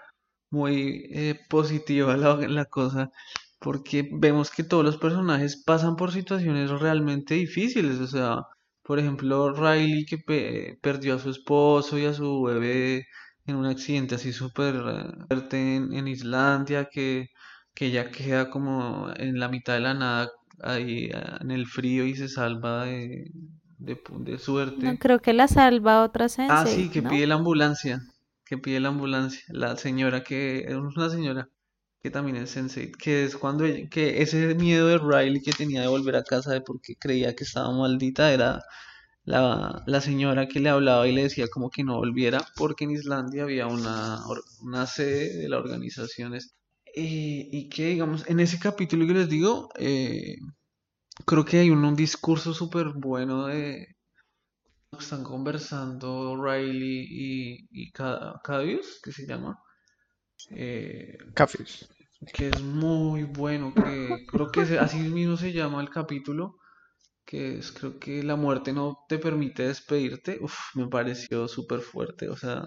[0.51, 3.11] muy eh, positiva la, cosa,
[3.61, 8.43] porque vemos que todos los personajes pasan por situaciones realmente difíciles, o sea,
[8.83, 13.07] por ejemplo, Riley que pe- perdió a su esposo y a su bebé
[13.47, 17.29] en un accidente así súper eh, fuerte en, en Islandia, que,
[17.75, 20.31] que ella queda como en la mitad de la nada
[20.63, 23.31] ahí eh, en el frío y se salva de,
[23.79, 24.39] de, de
[24.77, 24.99] No, suerte.
[24.99, 27.11] creo que la salva otra Ah, sensei, sí, que ¿no?
[27.11, 28.01] pide la ambulancia,
[28.45, 31.49] que pide la ambulancia, la señora que es una señora
[32.03, 35.83] que también es Sense8, que es cuando ella- que ese miedo de Riley que tenía
[35.83, 38.63] de volver a casa de porque creía que estaba maldita era
[39.25, 42.93] la, la señora que le hablaba y le decía como que no volviera porque en
[42.93, 44.19] Islandia había una,
[44.63, 46.55] una sede de la organización esta.
[47.05, 50.37] Eh, y que digamos, en ese capítulo que les digo, eh,
[51.27, 53.97] creo que hay un, un discurso súper bueno de
[54.99, 59.59] están conversando Riley y, y Ca- Cavius, que se llama,
[60.51, 61.89] eh, Cafés.
[62.35, 66.57] que es muy bueno, que creo que así mismo se llama el capítulo,
[67.27, 72.29] que es creo que la muerte no te permite despedirte, uf, me pareció súper fuerte,
[72.31, 72.65] o sea,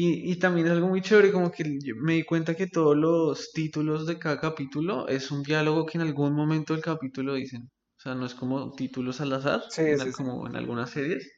[0.00, 1.64] y, y también es algo muy chévere, como que
[2.02, 6.02] me di cuenta que todos los títulos de cada capítulo es un diálogo que en
[6.02, 10.00] algún momento del capítulo dicen, o sea, no es como títulos al azar, Sí, en
[10.00, 10.22] sí, al- sí.
[10.22, 11.30] como en algunas series,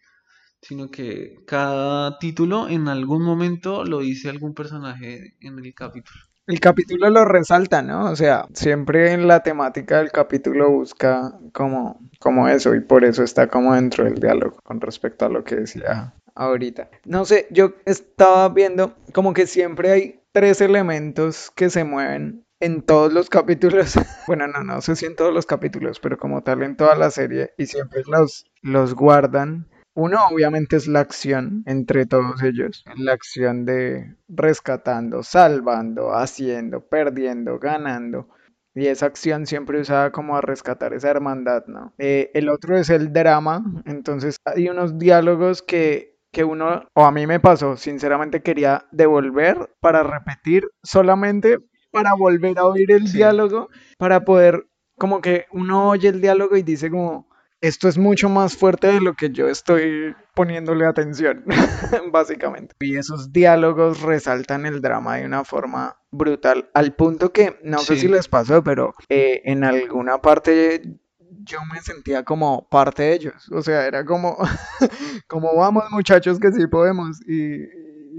[0.62, 6.20] sino que cada título en algún momento lo dice algún personaje en el capítulo.
[6.46, 8.10] El capítulo lo resalta, ¿no?
[8.10, 13.22] O sea, siempre en la temática del capítulo busca como, como eso y por eso
[13.22, 16.88] está como dentro del diálogo con respecto a lo que decía ahorita.
[17.04, 22.82] No sé, yo estaba viendo como que siempre hay tres elementos que se mueven en
[22.82, 23.94] todos los capítulos.
[24.26, 27.10] Bueno, no, no sé si en todos los capítulos, pero como tal en toda la
[27.10, 29.66] serie y siempre los, los guardan.
[29.94, 37.58] Uno obviamente es la acción entre todos ellos, la acción de rescatando, salvando, haciendo, perdiendo,
[37.58, 38.28] ganando.
[38.74, 41.94] Y esa acción siempre usada como a rescatar esa hermandad, ¿no?
[41.98, 47.12] Eh, el otro es el drama, entonces hay unos diálogos que, que uno, o a
[47.12, 51.58] mí me pasó, sinceramente quería devolver para repetir solamente
[51.90, 54.66] para volver a oír el Sí, diálogo, para poder,
[54.98, 57.28] como que uno oye el diálogo y dice como,
[57.60, 61.44] esto es mucho más fuerte de lo que yo estoy poniéndole atención,
[62.12, 62.74] básicamente.
[62.80, 67.96] Y esos diálogos resaltan el drama de una forma brutal, al punto que, no sé
[67.96, 71.00] si les pasó, pero eh, en alguna parte
[71.48, 73.50] yo me sentía como parte de ellos.
[73.52, 74.36] O sea, era como,
[75.26, 77.20] como vamos muchachos que sí podemos.
[77.26, 77.62] Y,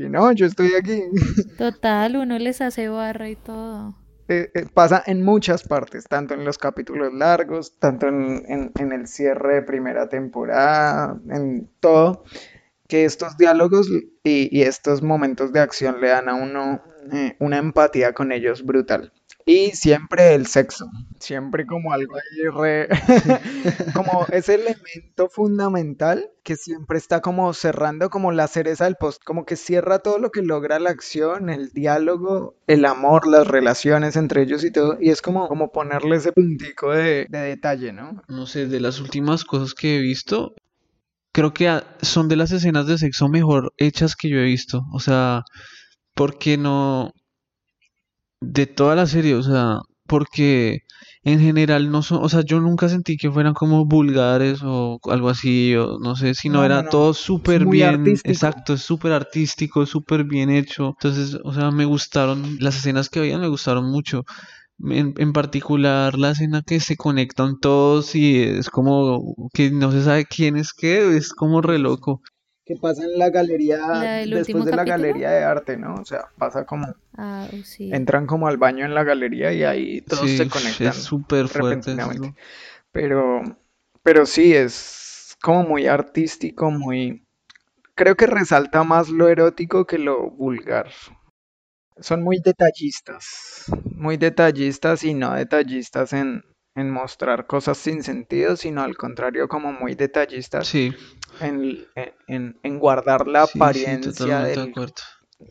[0.03, 1.03] y no, yo estoy aquí.
[1.57, 3.95] Total, uno les hace barra y todo.
[4.27, 8.91] eh, eh, pasa en muchas partes, tanto en los capítulos largos, tanto en, en- en
[8.91, 12.23] el cierre de primera temporada, en todo,
[12.87, 13.87] que estos diálogos
[14.23, 18.63] y, y estos momentos de acción le dan a uno eh, una empatía con ellos
[18.65, 19.11] brutal.
[19.49, 20.85] Y siempre el sexo,
[21.19, 22.87] siempre como algo ahí re,
[23.95, 29.45] como ese elemento fundamental que siempre está como cerrando como la cereza del post, como
[29.45, 34.43] que cierra todo lo que logra la acción, el diálogo, el amor, las relaciones entre
[34.43, 38.21] ellos y todo, y es como, como ponerle ese puntico de, de detalle, ¿no?
[38.27, 40.53] no sé, de las últimas cosas que he visto,
[41.31, 44.83] creo que son de las escenas de sexo mejor hechas que yo he visto.
[44.93, 45.41] O sea,
[46.13, 47.13] porque no,
[48.41, 50.79] de toda la serie, o sea, porque
[51.23, 55.29] en general no son, o sea, yo nunca sentí que fueran como vulgares o algo
[55.29, 56.89] así, o no sé, sino No, era no.
[56.89, 58.31] todo súper bien, artístico.
[58.31, 60.95] exacto, es súper artístico, súper bien hecho.
[61.01, 64.23] Entonces, o sea, me gustaron, las escenas que había me gustaron mucho.
[64.79, 70.03] En, en particular la escena que se conectan todos y es como que no se
[70.03, 72.21] sabe quién es qué, es como re loco.
[72.69, 75.95] Que pasa en la galería, La después de la galería de arte, ¿no?
[75.95, 76.85] O sea, pasa como,
[77.17, 77.89] Ah, uh, sí.
[77.91, 81.47] entran como al baño en la galería y ahí todos Sí, se conectan es súper
[81.47, 81.89] fuerte.
[81.91, 82.27] repentinamente.
[82.27, 82.35] eso.
[82.91, 83.41] Pero,
[84.03, 87.25] pero sí, es como muy artístico, muy...
[87.95, 90.91] Creo que resalta más lo erótico que lo vulgar.
[91.97, 93.65] Son muy detallistas,
[93.95, 96.43] muy detallistas y no detallistas en,
[96.79, 100.93] en mostrar cosas sin sentido, sino al contrario, como muy detallistas Sí,
[101.39, 101.87] en,
[102.27, 104.63] en, en guardar la sí, sí, apariencia de del...
[104.63, 105.01] acuerdo.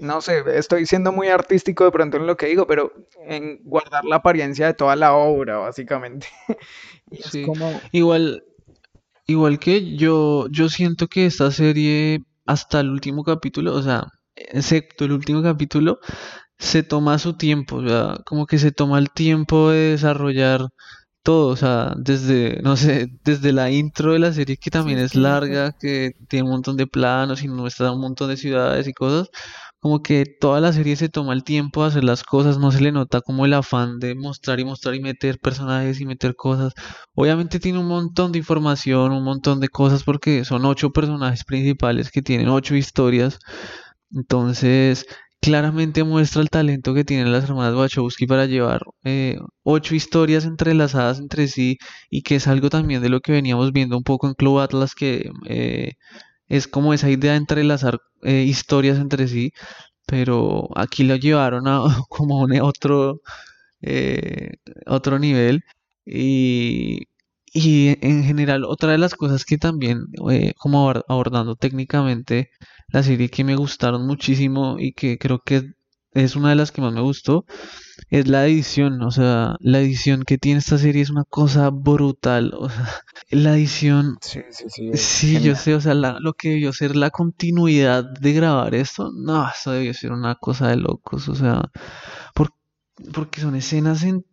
[0.01, 2.93] No sé, estoy siendo muy artístico de pronto en lo que digo, pero
[3.27, 6.29] en guardar la apariencia de toda la obra, básicamente.
[7.11, 7.83] Y es Sí, como...
[7.93, 8.45] igual,
[9.27, 14.07] igual que yo, yo siento que esta serie, hasta el último capítulo, o sea,
[14.37, 16.01] excepto el último capítulo,
[16.59, 20.63] se toma su tiempo, sea, como que se toma el tiempo de desarrollar
[21.29, 24.99] todo, o sea, desde, no sé, desde la intro de la serie que Sí, también
[24.99, 25.35] es de acuerdo.
[25.37, 29.29] larga, que tiene un montón de planos y muestra un montón de ciudades y cosas,
[29.81, 32.81] como que toda la serie se toma el tiempo de hacer las cosas, no se
[32.81, 36.73] le nota como el afán de mostrar y mostrar y meter personajes y meter cosas.
[37.15, 42.11] Obviamente tiene un montón de información, un montón de cosas porque son ocho personajes principales
[42.11, 43.39] que tienen ocho historias.
[44.13, 45.07] Entonces,
[45.41, 51.19] claramente muestra el talento que tienen las hermanas Wachowski para llevar eh, ocho historias entrelazadas
[51.21, 51.79] entre sí
[52.11, 54.95] y que es algo también de lo que veníamos viendo un poco en Club Atlas,
[54.95, 55.95] que eh,
[56.49, 59.53] es como esa idea de entrelazar eh, historias entre sí,
[60.07, 63.21] pero aquí lo llevaron a como un otro,
[64.87, 65.63] otro nivel.
[66.07, 67.08] Y,
[67.53, 72.51] y en general, otra de las cosas que también, eh, como abor- abordando técnicamente
[72.89, 75.73] la serie que me gustaron muchísimo y que creo que
[76.13, 77.45] es una de las que más me gustó,
[78.11, 79.03] es la edición.
[79.03, 82.53] O sea, la edición que tiene esta serie es una cosa brutal.
[82.59, 82.89] O sea,
[83.31, 86.97] la edición, Sí, sí, sí, sí, yo sé, o sea, la- lo que debió ser
[86.97, 91.29] la continuidad de grabar esto, no, eso debió ser una cosa de locos.
[91.29, 91.71] O sea,
[92.35, 92.53] por-
[93.13, 94.25] porque son escenas en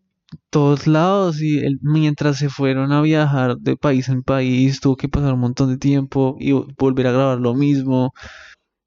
[0.49, 5.33] todos lados y mientras se fueron a viajar de país en país tuvo que pasar
[5.33, 8.13] un montón de tiempo y vo- volver a grabar lo mismo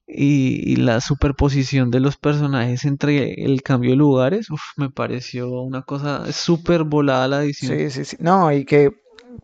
[0.06, 6.32] y, la superposición de los personajes entre el cambio de lugares, me pareció una cosa
[6.32, 7.70] súper volada la edición.
[7.70, 8.16] Sí, sí, sí.
[8.20, 8.92] No, y que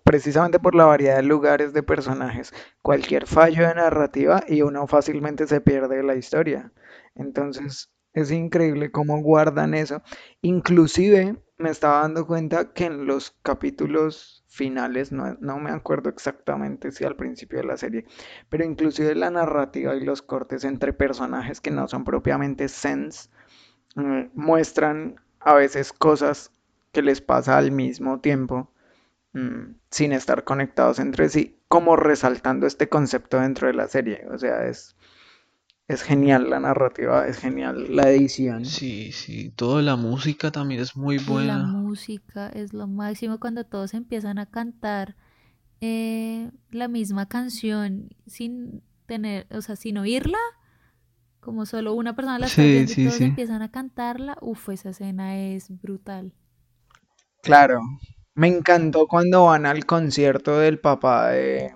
[0.04, 5.46] precisamente por la variedad de lugares de personajes, cualquier fallo de narrativa y uno fácilmente
[5.46, 6.72] se pierde de la historia.
[7.14, 10.02] Entonces, es increíble cómo guardan eso.
[10.42, 16.92] Inclusive me estaba dando cuenta que en los capítulos finales, no, no me acuerdo exactamente
[16.92, 18.06] si al principio de la serie,
[18.48, 23.30] pero inclusive la narrativa y los cortes entre personajes que no son propiamente sens,
[23.96, 26.50] eh, muestran a veces cosas
[26.92, 28.70] que les pasa al mismo tiempo
[29.32, 34.26] mm, sin estar conectados entre sí, como resaltando este concepto dentro de la serie.
[34.30, 34.96] O sea, es,
[35.88, 38.64] es genial la narrativa, es genial la edición.
[38.64, 41.58] Sí, sí, toda la música también es muy Y la buena.
[41.58, 45.16] música es lo máximo cuando todos empiezan a cantar
[45.80, 50.38] eh, la misma canción sin tener, o sea, sin oírla,
[51.40, 53.24] como solo una persona la está Sí, oyendo y sí, todos sí.
[53.24, 54.36] empiezan a cantarla.
[54.40, 56.32] Uf, esa escena es brutal.
[57.42, 57.80] Claro,
[58.34, 61.72] me encantó cuando van al concierto del papá de,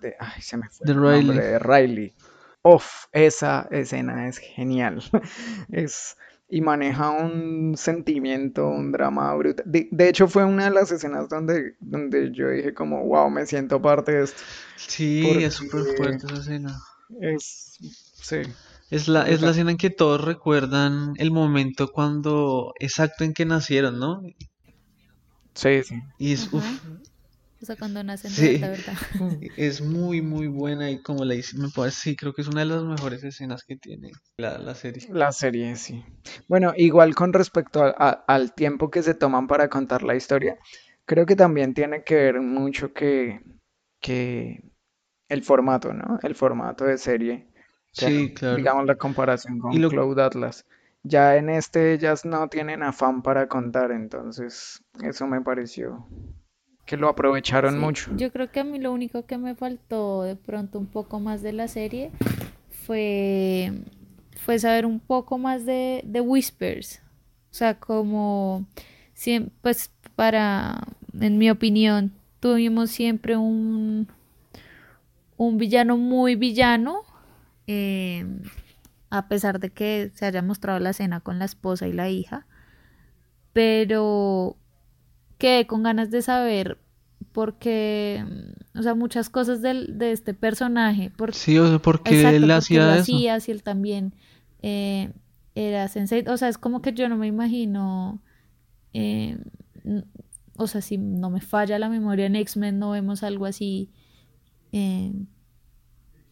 [0.00, 2.14] de- ay, se me fue De el nombre, de Riley.
[2.62, 5.02] Uf, esa escena es genial.
[5.72, 6.16] Es,
[6.48, 9.64] y maneja un sentimiento, un drama brutal.
[9.68, 13.46] De, de hecho, fue una de las escenas donde, donde yo dije como, wow, me
[13.46, 14.42] siento parte de esto.
[14.76, 16.80] Sí, es súper fuerte esa escena.
[17.20, 17.78] es,
[18.14, 18.42] sí,
[18.90, 23.44] Es la, es la escena en que todos recuerdan el momento cuando, exacto en que
[23.46, 24.20] nacieron, ¿no?
[25.54, 25.94] Sí, sí.
[26.18, 26.66] Y es, uff.
[27.62, 28.94] O sea, cuando nacen de verdad,
[29.56, 32.60] es muy, muy buena y como la hice, me parece, sí, creo que es una
[32.60, 35.08] de las mejores escenas que tiene la, la serie.
[35.12, 36.04] La serie, sí.
[36.48, 40.58] Bueno, igual con respecto a- a- al tiempo que se toman para contar la historia,
[41.04, 43.40] creo que también tiene que ver mucho que,
[44.00, 44.62] que
[45.28, 46.18] el formato, ¿no?
[46.22, 47.48] El formato de serie.
[47.92, 48.56] Sea, Sí, claro.
[48.56, 50.66] digamos la comparación Y con lo, Cloud Atlas.
[51.02, 56.06] Ya en este ellas no tienen afán para contar, entonces eso me pareció
[56.90, 58.10] que lo aprovecharon mucho.
[58.16, 61.40] Yo creo que a mí lo único que me faltó de pronto un poco más
[61.40, 62.10] de la serie
[62.84, 63.70] fue,
[64.44, 67.00] fue saber un poco más de, de Whispers.
[67.52, 68.66] O sea, como,
[69.62, 70.80] pues para,
[71.20, 72.10] en mi opinión,
[72.40, 74.08] tuvimos siempre un,
[75.36, 77.02] un villano muy villano.
[77.68, 78.26] Eh,
[79.10, 82.48] a pesar de que se haya mostrado la escena con la esposa y la hija,
[83.52, 84.56] pero
[85.40, 86.78] quedé con ganas de saber
[87.32, 91.10] porque, mm, o sea, muchas cosas del, de este personaje.
[91.10, 93.02] Por, sí, o sea, porque él hacía eso.
[93.02, 94.14] Hacía, si él también
[94.62, 95.12] eh,
[95.54, 96.24] era sensei.
[96.28, 98.22] O sea, es como que yo no me imagino,
[98.92, 99.38] eh,
[100.56, 103.90] o sea, si no me falla la memoria en X-Men, no vemos algo así
[104.72, 105.12] eh,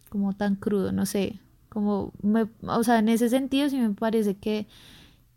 [0.09, 1.41] como tan crudo, no sé.
[1.69, 4.67] Como, me, o sea, en ese sentido sí me parece que,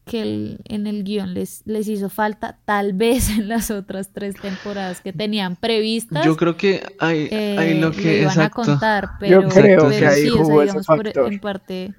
[0.05, 5.01] que en el guion les, les hizo falta, tal vez en las otras tres temporadas
[5.01, 6.25] que tenían previstas.
[6.25, 10.23] Yo creo que hay, hay lo que iban a contar, pero, Yo creo que ahí
[10.23, 11.31] sí, jugó digamos, ese factor.
[11.31, 11.93] en parte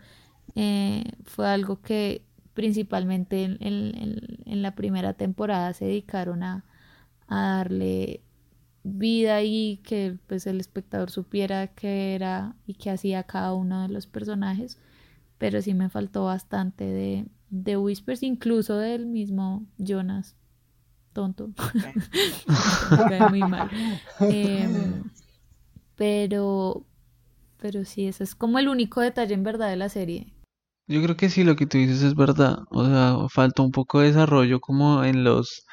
[0.54, 2.22] eh, fue algo que
[2.54, 6.64] principalmente en, en, en, la primera temporada se dedicaron a,
[7.28, 8.20] a darle
[8.82, 13.88] vida y que pues el espectador supiera qué era y qué hacía cada uno de
[13.88, 14.78] los personajes
[15.42, 20.36] pero sí me faltó bastante de, de Whispers incluso del mismo Jonas
[21.12, 21.50] tonto.
[23.30, 23.68] Muy mal.
[24.20, 25.04] Em,
[25.96, 26.86] pero
[27.58, 30.32] pero sí ese es como el único detalle en verdad de la serie.
[30.88, 32.60] Yo creo que sí lo que tú dices es verdad.
[32.70, 35.66] O sea falta un poco de desarrollo como en los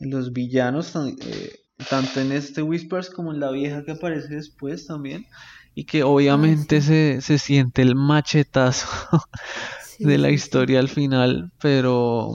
[0.00, 1.52] en los villanos eh,
[1.88, 5.26] tanto en este Whispers como en la vieja que aparece después también,
[5.74, 8.86] y que obviamente se, se siente el machetazo
[9.98, 12.34] de la historia al final, pero,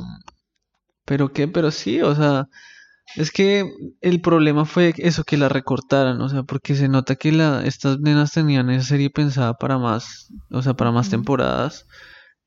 [1.05, 2.47] pero qué, pero sí, o sea,
[3.17, 3.65] es que
[4.01, 7.99] el problema fue eso que la recortaran, o sea, porque se nota que la, estas
[7.99, 11.87] nenas tenían esa serie pensada para más, o sea, para más temporadas.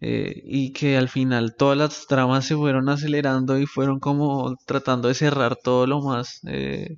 [0.00, 5.08] Eh, y que al final todas las tramas se fueron acelerando y fueron como tratando
[5.08, 6.96] de cerrar todo lo más eh,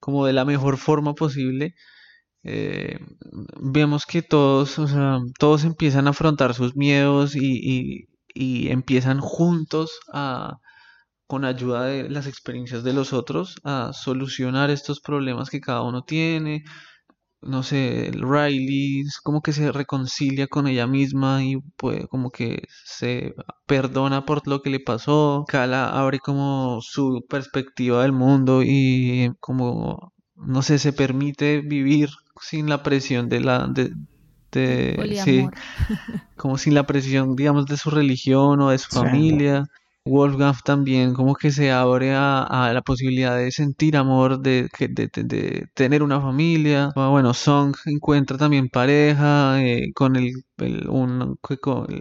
[0.00, 1.74] como de la mejor forma posible.
[2.44, 2.98] Eh,
[3.60, 10.00] vemos que todos, o sea, todos empiezan a afrontar sus miedos y, y, empiezan juntos
[10.12, 10.58] a,
[11.26, 16.02] con ayuda de las experiencias de los otros, a solucionar estos problemas que cada uno
[16.04, 16.64] tiene,
[17.42, 23.34] no sé, Riley como que se reconcilia con ella misma y pues como que se
[23.66, 25.44] perdona por lo que le pasó.
[25.48, 32.10] Kala abre como su perspectiva del mundo y como, no sé, se permite vivir
[32.42, 33.66] sin la presión de la...
[33.66, 33.92] De,
[34.52, 35.48] de sí,
[36.36, 39.64] como sin la presión, digamos, de su religión o de su familia.
[40.04, 44.68] Wolfgang también como que se abre a, la posibilidad de sentir amor, de,
[45.74, 46.90] tener una familia.
[46.96, 51.38] Ah, bueno, Song encuentra también pareja eh, con el, el, un,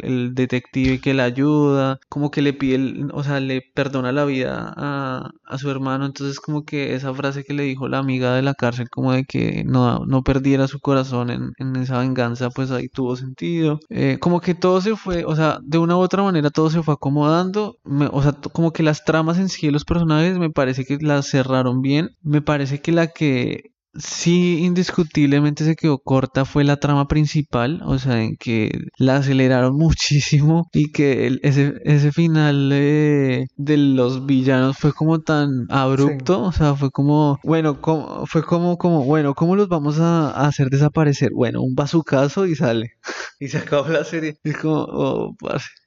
[0.04, 4.74] el detective que le ayuda, como que le pide, o sea, le perdona la vida
[4.76, 6.06] a, a, su hermano.
[6.06, 9.26] Entonces como que esa frase que le dijo la amiga de la cárcel, como de
[9.26, 13.80] que no, no perdiera su corazón en, en esa venganza, pues ahí tuvo sentido.
[13.90, 16.82] Eh, como que todo se fue, o sea, de una u otra manera todo se
[16.84, 17.78] fue acomodando
[18.12, 21.28] o sea, como que las tramas en sí de los personajes me parece que las
[21.28, 22.10] cerraron bien.
[22.22, 28.00] Me parece que la que sí indiscutiblemente se quedó corta fue la trama principal, o
[28.00, 34.94] sea, en que la aceleraron muchísimo y que ese, ese final de los villanos fue
[34.94, 39.68] como tan abrupto, o sea, fue como, bueno, como, fue como, como, bueno, ¿cómo los
[39.68, 41.32] vamos a, hacer desaparecer?
[41.34, 42.94] Bueno, un bazucazo y sale.
[43.40, 44.38] y se acabó la serie.
[44.44, 45.81] Es como, oh, parce.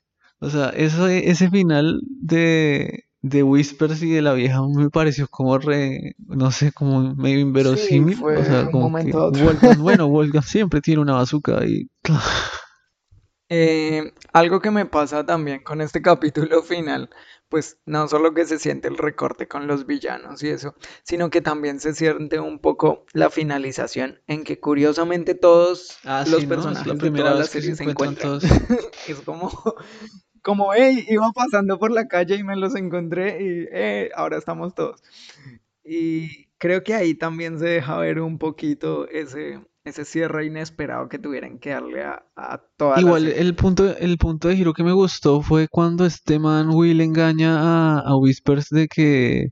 [0.44, 5.56] O sea, eso, ese final de, de Whispers y de la vieja me pareció como
[5.56, 8.22] re, no sé, como medio inverosímil.
[8.22, 8.90] o sea, como
[9.78, 11.88] bueno, Wolfgang siempre tiene una bazooka y...
[13.48, 17.08] Eh, algo que me pasa también con este capítulo final,
[17.48, 21.40] pues no solo que se siente el recorte con los villanos y eso, sino que
[21.40, 26.94] también se siente un poco la finalización en que curiosamente todos ah, los personajes la
[26.94, 28.40] de toda la que serie se se encuentran encuentran.
[28.40, 28.44] todos.
[29.08, 29.50] es como,
[30.44, 34.74] como, hey, iba pasando por la calle y me los encontré y eh, ahora estamos
[34.76, 35.02] todos.
[35.84, 41.18] Y creo que ahí también se deja ver un poquito ese, ese cierre inesperado que
[41.20, 44.84] tuvieran que darle a, a toda Igual, la el punto, el punto de giro que
[44.84, 47.58] me gustó fue cuando este man Will engaña
[47.98, 49.48] a, a Whispers de que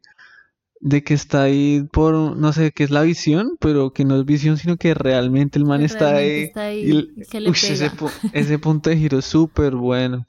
[0.80, 4.24] de que está ahí por, no sé qué es la visión, pero que no es
[4.26, 6.42] visión, sino que realmente el man Que está realmente ahí.
[6.42, 7.92] está ahí y el- y que le uy, ese, pega.
[8.32, 10.24] ese punto de giro es súper bueno.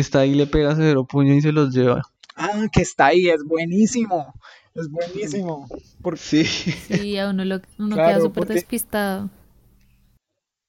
[0.00, 2.00] Que está ahí, le pega severo puño y se los lleva.
[2.34, 4.32] Ah, que está ahí, es buenísimo.
[4.74, 5.68] Es buenísimo.
[6.16, 6.42] Sí.
[6.44, 9.28] Sí, a uno, lo, uno queda súper despistado.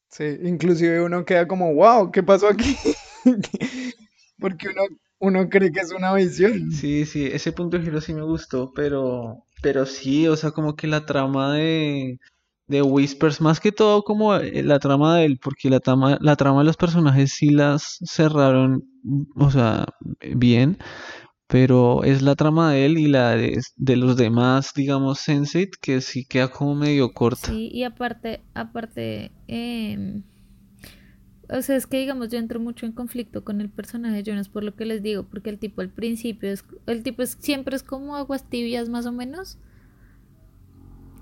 [0.10, 2.76] Sí, inclusive uno queda como, wow, ¿qué pasó aquí?
[4.38, 4.82] Porque uno,
[5.20, 6.74] uno cree que es una visión.
[6.74, 10.76] Sí, sí, ese punto de giro sí me gustó, pero, pero sí, o sea, como
[10.76, 12.20] que la trama de,
[12.72, 16.36] de Whispers, más que todo como eh, la trama de él, porque la trama, la
[16.36, 18.84] trama de los personajes sí las cerraron,
[19.36, 19.86] o sea,
[20.36, 20.78] bien,
[21.48, 26.02] pero es la trama de él y la de, de los demás, digamos, Sense que
[26.02, 27.50] sí queda como medio corta.
[27.50, 30.22] Sí, y aparte, aparte, eh,
[31.50, 34.48] o sea, es que digamos, yo entro mucho en conflicto con el personaje de Jonas
[34.48, 37.76] por lo que les digo, porque el tipo al principio es, el tipo es, siempre
[37.76, 39.58] es como aguas tibias más o menos.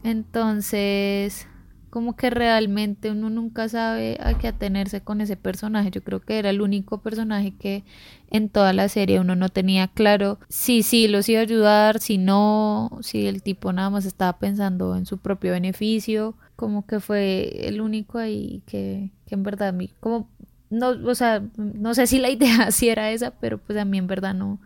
[0.04, 1.48] Entonces,
[1.90, 5.92] como que realmente uno nunca sabe a qué atenerse con ese personaje.
[5.92, 7.84] Yo creo que era el único personaje que
[8.30, 12.18] en toda la serie uno no tenía claro si sí los iba a ayudar, si
[12.18, 16.36] no, si el tipo nada más estaba pensando en su propio beneficio.
[16.56, 20.30] Como que fue el único ahí que, que en verdad a mí, como,
[20.70, 23.98] no, o sea, no sé si la idea sí era esa, pero pues a mí
[23.98, 24.60] en verdad no,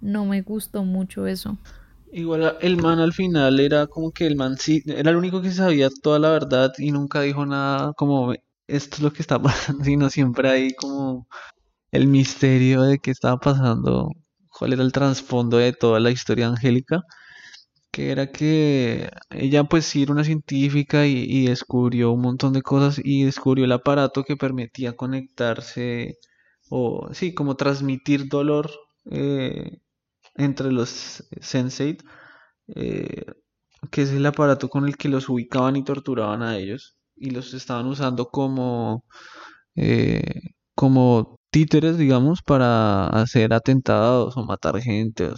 [0.00, 1.58] no me gustó mucho eso.
[2.12, 5.50] Igual el man al final era como que el man sí, era el único que
[5.50, 8.34] sabía toda la verdad y nunca dijo nada como
[8.66, 11.26] esto es lo que está pasando, sino siempre hay como
[11.92, 14.10] el misterio de qué estaba pasando,
[14.50, 17.02] cuál era el trasfondo de toda la historia angélica,
[17.92, 23.00] que era que ella pues sí era una científica y, descubrió un montón de cosas
[23.04, 26.18] y descubrió el aparato que permitía conectarse
[26.70, 28.70] o sí, como transmitir dolor.
[29.10, 29.78] Eh,
[30.34, 31.98] entre los Sensei,
[32.74, 33.24] eh,
[33.90, 37.54] que es el aparato con el que los ubicaban y torturaban a ellos y los
[37.54, 39.04] estaban usando como
[39.76, 45.30] eh, como títeres digamos para hacer atentados o matar gente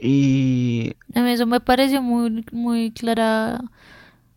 [0.00, 3.60] y a mí eso me pareció muy muy clara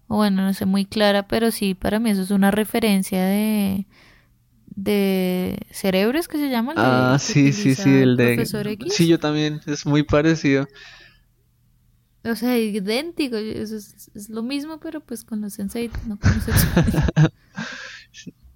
[0.07, 3.87] bueno no sé muy clara pero sí para mí eso es una referencia de
[4.75, 6.73] de cerebros que se llama.
[6.77, 8.45] ah, sí, sí, sí, el de...
[8.89, 10.67] Sí, yo también, es muy parecido.
[12.23, 16.45] O sea, idéntico, es, lo mismo, pero pues con los sensei, no con los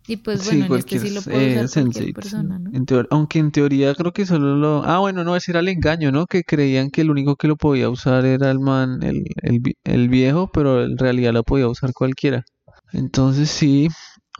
[0.05, 2.71] Y pues bueno, en este sí lo puede eh, usar cualquier persona, ¿no?
[3.09, 4.83] aunque en teoría creo que solo lo...
[4.83, 6.25] Ah, bueno, no, ese era el engaño, ¿no?
[6.25, 10.09] Que creían que el único que lo podía usar era el man, el, el, el
[10.09, 12.43] viejo, pero en realidad lo podía usar cualquiera.
[12.91, 13.87] Entonces sí,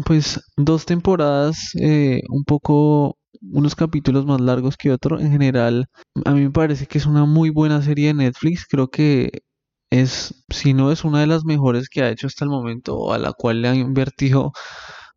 [0.06, 5.20] pues dos temporadas, eh, un poco, unos capítulos más largos que otro.
[5.20, 5.88] En general,
[6.26, 8.66] a mí me parece que es una muy buena serie de Netflix.
[8.68, 9.44] Creo que
[9.92, 13.18] es, si no es una de las mejores que ha hecho hasta el momento, a
[13.20, 14.52] la cual le han invertido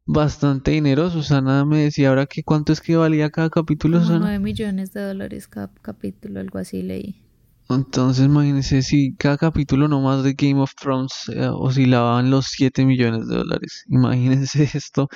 [0.04, 1.10] bastante dinero.
[1.10, 5.02] Susana me decía ahora que cuánto es que valía cada capítulo, Como 9 millones de
[5.02, 7.25] dólares cada capítulo, algo así leí.
[7.68, 13.26] Entonces imagínense si cada capítulo nomás de Game of Thrones eh, oscilaban los 7 millones
[13.26, 13.84] de dólares.
[13.88, 15.08] Imagínense esto.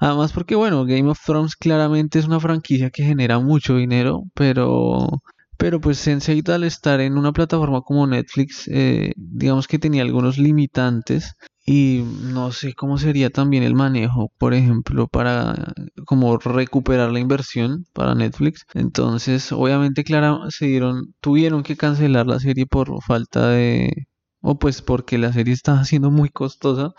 [0.00, 5.08] Además porque bueno, Game of Thrones claramente es una franquicia que genera mucho dinero, pero
[5.56, 10.36] pero pues Sense8 al estar en una plataforma como Netflix, eh, digamos que tenía algunos
[10.36, 11.34] limitantes
[11.66, 15.72] y no sé cómo sería también el manejo, por ejemplo, para
[16.06, 18.66] como recuperar la inversión para Netflix.
[18.74, 24.06] Entonces, obviamente, claro, se dieron, tuvieron que cancelar la serie por falta de,
[24.42, 26.92] o pues porque la serie estaba siendo muy costosa.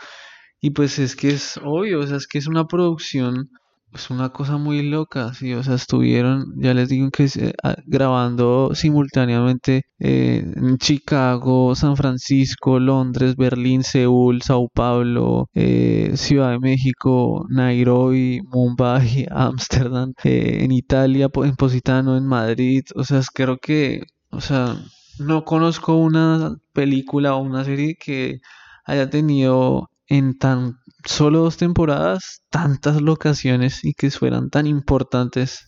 [0.62, 3.50] Y pues es que es obvio, o sea, es que es una producción
[3.96, 7.28] es una cosa muy loca, sí, o sea, estuvieron, ya les digo que
[7.64, 16.52] ah, grabando simultáneamente eh, en Chicago, San Francisco, Londres, Berlín, Seúl, Sao Paulo, eh, Ciudad
[16.52, 23.58] de México, Nairobi, Mumbai, Ámsterdam, eh, en Italia, en Positano, en Madrid, o sea, creo
[23.58, 24.76] que, o sea,
[25.20, 28.42] no conozco una película o una serie que
[28.86, 35.68] haya tenido en tan solo dos temporadas tantas locaciones y que fueran tan importantes.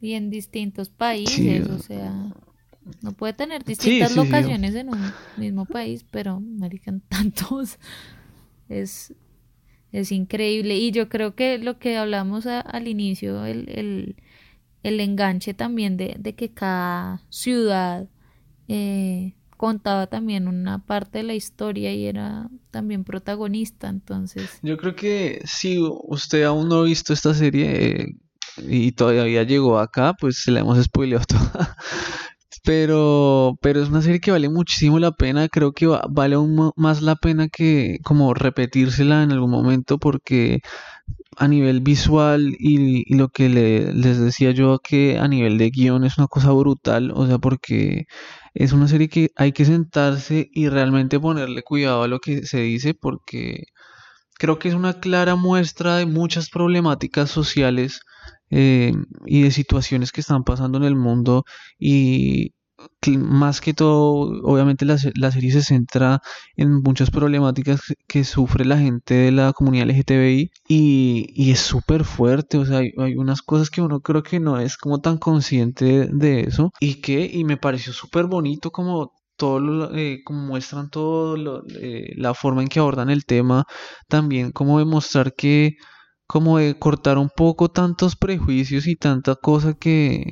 [0.00, 2.32] Y en distintos países, o sea,
[3.02, 6.42] no puede tener distintas locaciones en un mismo país, pero
[6.86, 7.78] en tantos
[8.68, 9.14] es,
[9.92, 10.76] es increíble.
[10.76, 14.16] Y yo creo que lo que hablamos al inicio, el, el,
[14.82, 18.08] el enganche también de, de que cada ciudad
[18.68, 24.58] eh, contaba también una parte de la historia y era también protagonista, entonces...
[24.62, 28.06] Yo creo que si usted aún no ha visto esta serie eh,
[28.66, 31.76] y todavía llegó acá, pues se la hemos spoileado toda.
[32.64, 37.02] pero, pero es una serie que vale muchísimo la pena, creo que vale aún más
[37.02, 40.60] la pena que como repetírsela en algún momento porque
[41.36, 46.04] a nivel visual y, lo que le, les decía yo que a nivel de guion
[46.04, 48.06] es una cosa brutal, o sea, porque
[48.58, 52.58] es una serie que hay que sentarse y realmente ponerle cuidado a lo que se
[52.60, 53.66] dice porque
[54.38, 58.00] creo que es una clara muestra de muchas problemáticas sociales
[58.50, 58.92] eh,
[59.26, 61.44] y de situaciones que están pasando en el mundo
[61.78, 62.52] y
[63.18, 66.20] más que todo, obviamente la, la, serie se centra
[66.56, 72.04] en muchas problemáticas que sufre la gente de la comunidad LGTBI y, y es súper
[72.04, 75.18] fuerte, o sea, hay, hay, unas cosas que uno creo que no es como tan
[75.18, 80.90] consciente de eso y que, y me pareció súper bonito como todo lo, eh, muestran
[80.90, 83.64] todo eh, la forma en que abordan el tema,
[84.08, 85.76] también como demostrar que,
[86.26, 90.24] como cortar un poco tantos prejuicios y tanta cosa que,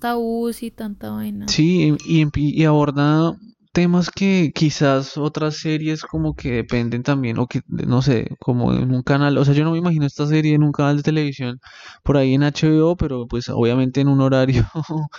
[0.00, 1.48] Tabús y tanta vaina.
[1.48, 3.36] Sí, y, y, aborda
[3.72, 8.94] temas que quizás otras series como que dependen también, o que, no sé, como en
[8.94, 11.60] un canal, o sea, yo no me imagino esta serie en un canal de televisión
[12.04, 14.64] por ahí en HBO, pero pues obviamente en un horario,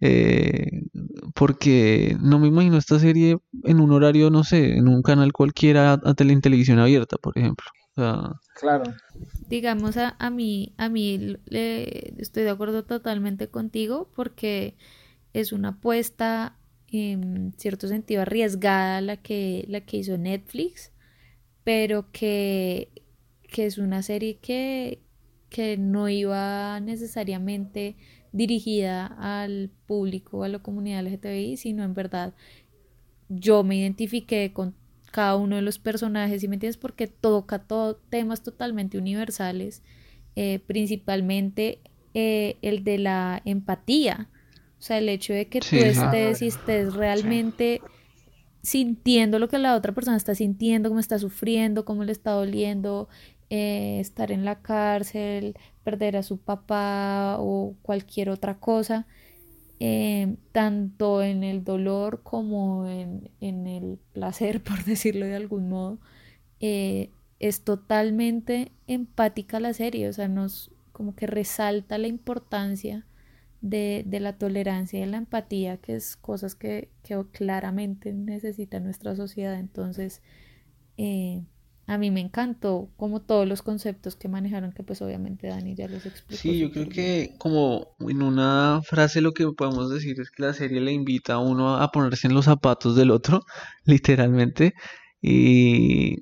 [0.00, 0.82] eh,
[1.34, 5.94] porque no me imagino esta serie en un horario, no sé, en un canal cualquiera
[5.94, 7.66] a, en televisión abierta, por ejemplo.
[8.54, 8.94] Claro.
[9.48, 14.76] Digamos, a, a mí, a mí estoy de acuerdo totalmente contigo porque
[15.32, 16.56] es una apuesta
[16.88, 20.92] en cierto sentido arriesgada la que, la que hizo Netflix,
[21.64, 22.90] pero que,
[23.48, 25.02] que es una serie que,
[25.48, 27.96] que no iba necesariamente
[28.32, 32.34] dirigida al público, a la comunidad LGTBI, sino en verdad
[33.28, 34.74] yo me identifiqué con
[35.16, 36.76] cada uno de los personajes, ¿sí me entiendes?
[36.76, 39.82] Porque toca todo, temas totalmente universales,
[40.34, 41.80] eh, principalmente
[42.12, 44.28] eh, el de la empatía,
[44.78, 47.80] o sea, el hecho de que tú estés y estés realmente
[48.60, 53.08] sintiendo lo que la otra persona está sintiendo, cómo está sufriendo, cómo le está doliendo,
[53.48, 59.06] eh, estar en la cárcel, perder a su papá o cualquier otra cosa.
[59.78, 65.98] Em, tanto en el dolor como en, el placer, por decirlo de algún modo,
[66.60, 73.06] eh, es totalmente empática la serie, o sea, nos como que resalta la importancia
[73.60, 79.14] de, la tolerancia y de la empatía, que es cosas que, que claramente necesita nuestra
[79.14, 79.58] sociedad.
[79.58, 80.22] Entonces,
[80.96, 81.42] eh,
[81.88, 85.86] a mí me encantó como todos los conceptos que manejaron, que pues obviamente Dani ya
[85.86, 86.42] los explicó.
[86.42, 90.52] Sí, yo creo que como en una frase lo que podemos decir es que la
[90.52, 93.42] serie le invita a uno a ponerse en los zapatos del otro,
[93.84, 94.74] literalmente,
[95.22, 96.16] y,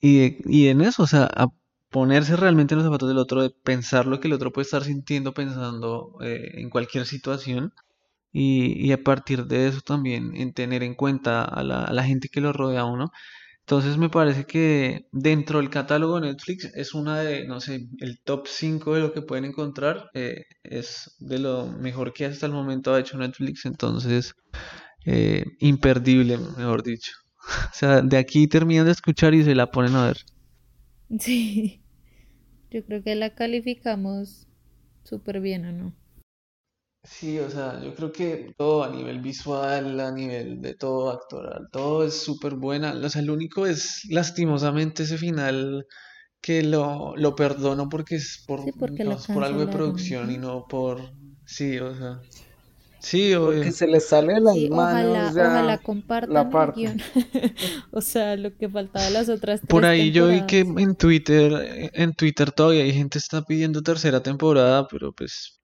[0.00, 1.48] y, en eso, o sea, a
[1.90, 4.84] ponerse realmente en los zapatos del otro, de pensar lo que el otro puede estar
[4.84, 7.72] sintiendo, pensando eh, en cualquier situación.
[8.32, 12.04] Y, y, a partir de eso también en tener en cuenta a la, a la
[12.04, 13.10] gente que lo rodea a uno
[13.66, 18.20] entonces me parece que dentro del catálogo de Netflix es una de, no sé, el
[18.22, 20.08] top 5 de lo que pueden encontrar.
[20.14, 23.66] Eh, es de lo mejor que hasta el momento ha hecho Netflix.
[23.66, 24.34] Entonces,
[25.04, 27.10] eh, imperdible, mejor dicho.
[27.72, 30.18] O sea, de aquí terminan de escuchar y se la ponen a ver.
[31.18, 31.80] Sí,
[32.70, 34.46] yo creo que la calificamos
[35.02, 35.92] súper bien, ¿o no?
[37.08, 41.68] Sí, o sea, yo creo que todo a nivel visual, a nivel de todo actoral,
[41.72, 42.92] todo es súper buena.
[42.92, 45.86] O sea, lo único es lastimosamente ese final
[46.40, 51.00] que lo, lo perdono porque es por, por algo de producción y no por...
[51.44, 52.20] Sí, o sea...
[52.98, 56.96] Sí, Porque se le sale de las manos ojalá, ojalá compartan la parte.
[57.92, 60.96] o sea, lo que faltaba de las otras tres Por ahí yo vi que en
[60.96, 65.60] Twitter, en Twitter todavía hay gente que está pidiendo tercera temporada, pero pues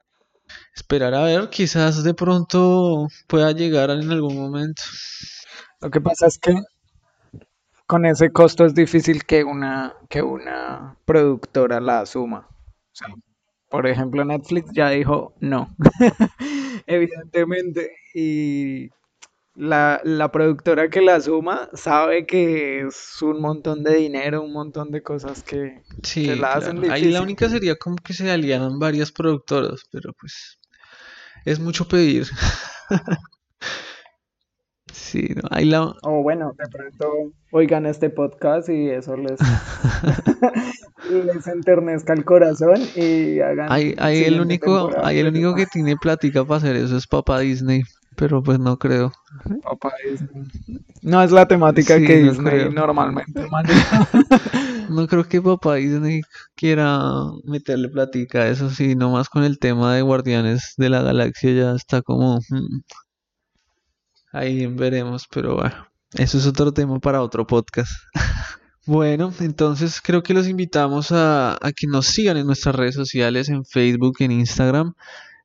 [0.75, 4.83] esperar a ver, quizás de pronto pueda llegar en algún momento.
[5.81, 6.55] Lo que pasa es que
[7.87, 12.49] con ese costo es difícil que una, que una productora la asuma.
[13.69, 15.75] por ejemplo, Netflix ya dijo no,
[16.87, 18.89] evidentemente, y
[19.55, 25.03] la, productora que la asuma sabe que es un montón de dinero, un montón de
[25.03, 25.83] cosas que,
[26.37, 26.93] la hacen difícil.
[26.93, 30.59] Ahí la única sería como que se aliaran varias productoras, pero pues
[31.45, 32.27] es mucho pedir.
[34.93, 35.95] sí, no, ahí la...
[36.03, 39.39] O bueno, de pronto oigan este podcast y eso les,
[41.11, 43.71] les enternezca el corazón y hagan...
[43.71, 47.41] Hay, hay el único, hay el único que tiene plática para hacer eso es Papá
[47.41, 47.83] Disney
[48.17, 49.13] pero pues no creo.
[49.63, 50.49] Papá Disney.
[51.03, 53.47] No es la temática que Disney normalmente
[54.89, 56.23] no creo que Papá Disney
[56.55, 57.01] quiera
[57.45, 62.03] meterle plática, eso sí, nomás con el tema de Guardianes de la Galaxia ya está
[62.03, 62.39] como...
[62.49, 62.81] Hmm,
[64.33, 67.93] ahí veremos, pero bueno, eso es otro tema para otro podcast.
[68.85, 73.49] Bueno, entonces creo que los invitamos a, a, que nos sigan en nuestras redes sociales,
[73.49, 74.95] en Facebook, en Instagram.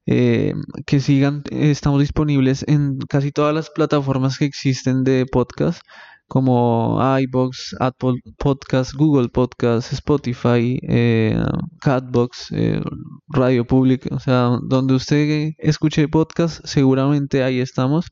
[0.08, 0.54] Eh,
[0.86, 5.82] que sigan, estamos disponibles en casi todas las plataformas que existen de podcast,
[6.28, 11.38] como iBox, Apple Podcast, Google Podcast, Spotify, eh,
[11.82, 12.82] Catbox, eh,
[13.28, 18.08] Radio Pública, o sea, donde usted escuche podcast, seguramente ahí estamos.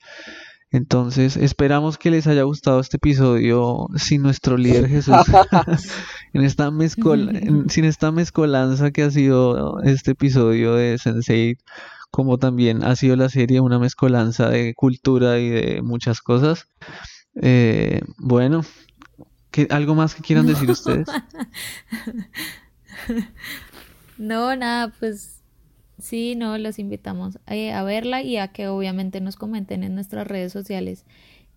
[0.76, 5.16] Entonces, esperamos que les haya gustado este episodio sin nuestro líder Jesús,
[6.34, 6.70] en esta
[7.70, 11.58] sin esta mezcolanza que ha sido este episodio de Sensei,
[12.12, 16.68] como también ha sido la serie una mezcolanza de cultura y de muchas cosas.
[17.42, 18.66] Eh, bueno,
[19.70, 21.08] ¿algo más que quieran decir ustedes?
[24.18, 25.35] No, nada, pues
[25.98, 30.28] Sí, no, los invitamos eh, a, verla y a que obviamente nos comenten en nuestras
[30.28, 31.06] redes sociales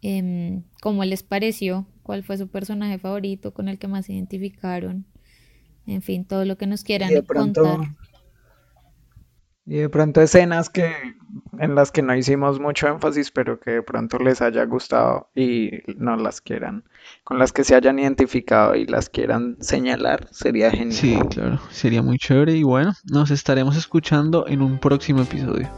[0.03, 5.05] eh, cómo les pareció, cuál fue su personaje favorito, con el que más se identificaron,
[5.86, 7.80] en fin, todo lo que nos quieran contar.
[9.71, 10.91] Y de pronto escenas que
[11.59, 15.71] en las que no hicimos mucho énfasis, pero que de pronto les haya gustado y
[15.99, 16.85] no las quieran,
[17.23, 20.93] con las que se hayan identificado y las quieran señalar, sería genial.
[20.93, 25.69] Sí, claro, sería muy chévere y bueno, nos estaremos escuchando en un próximo episodio.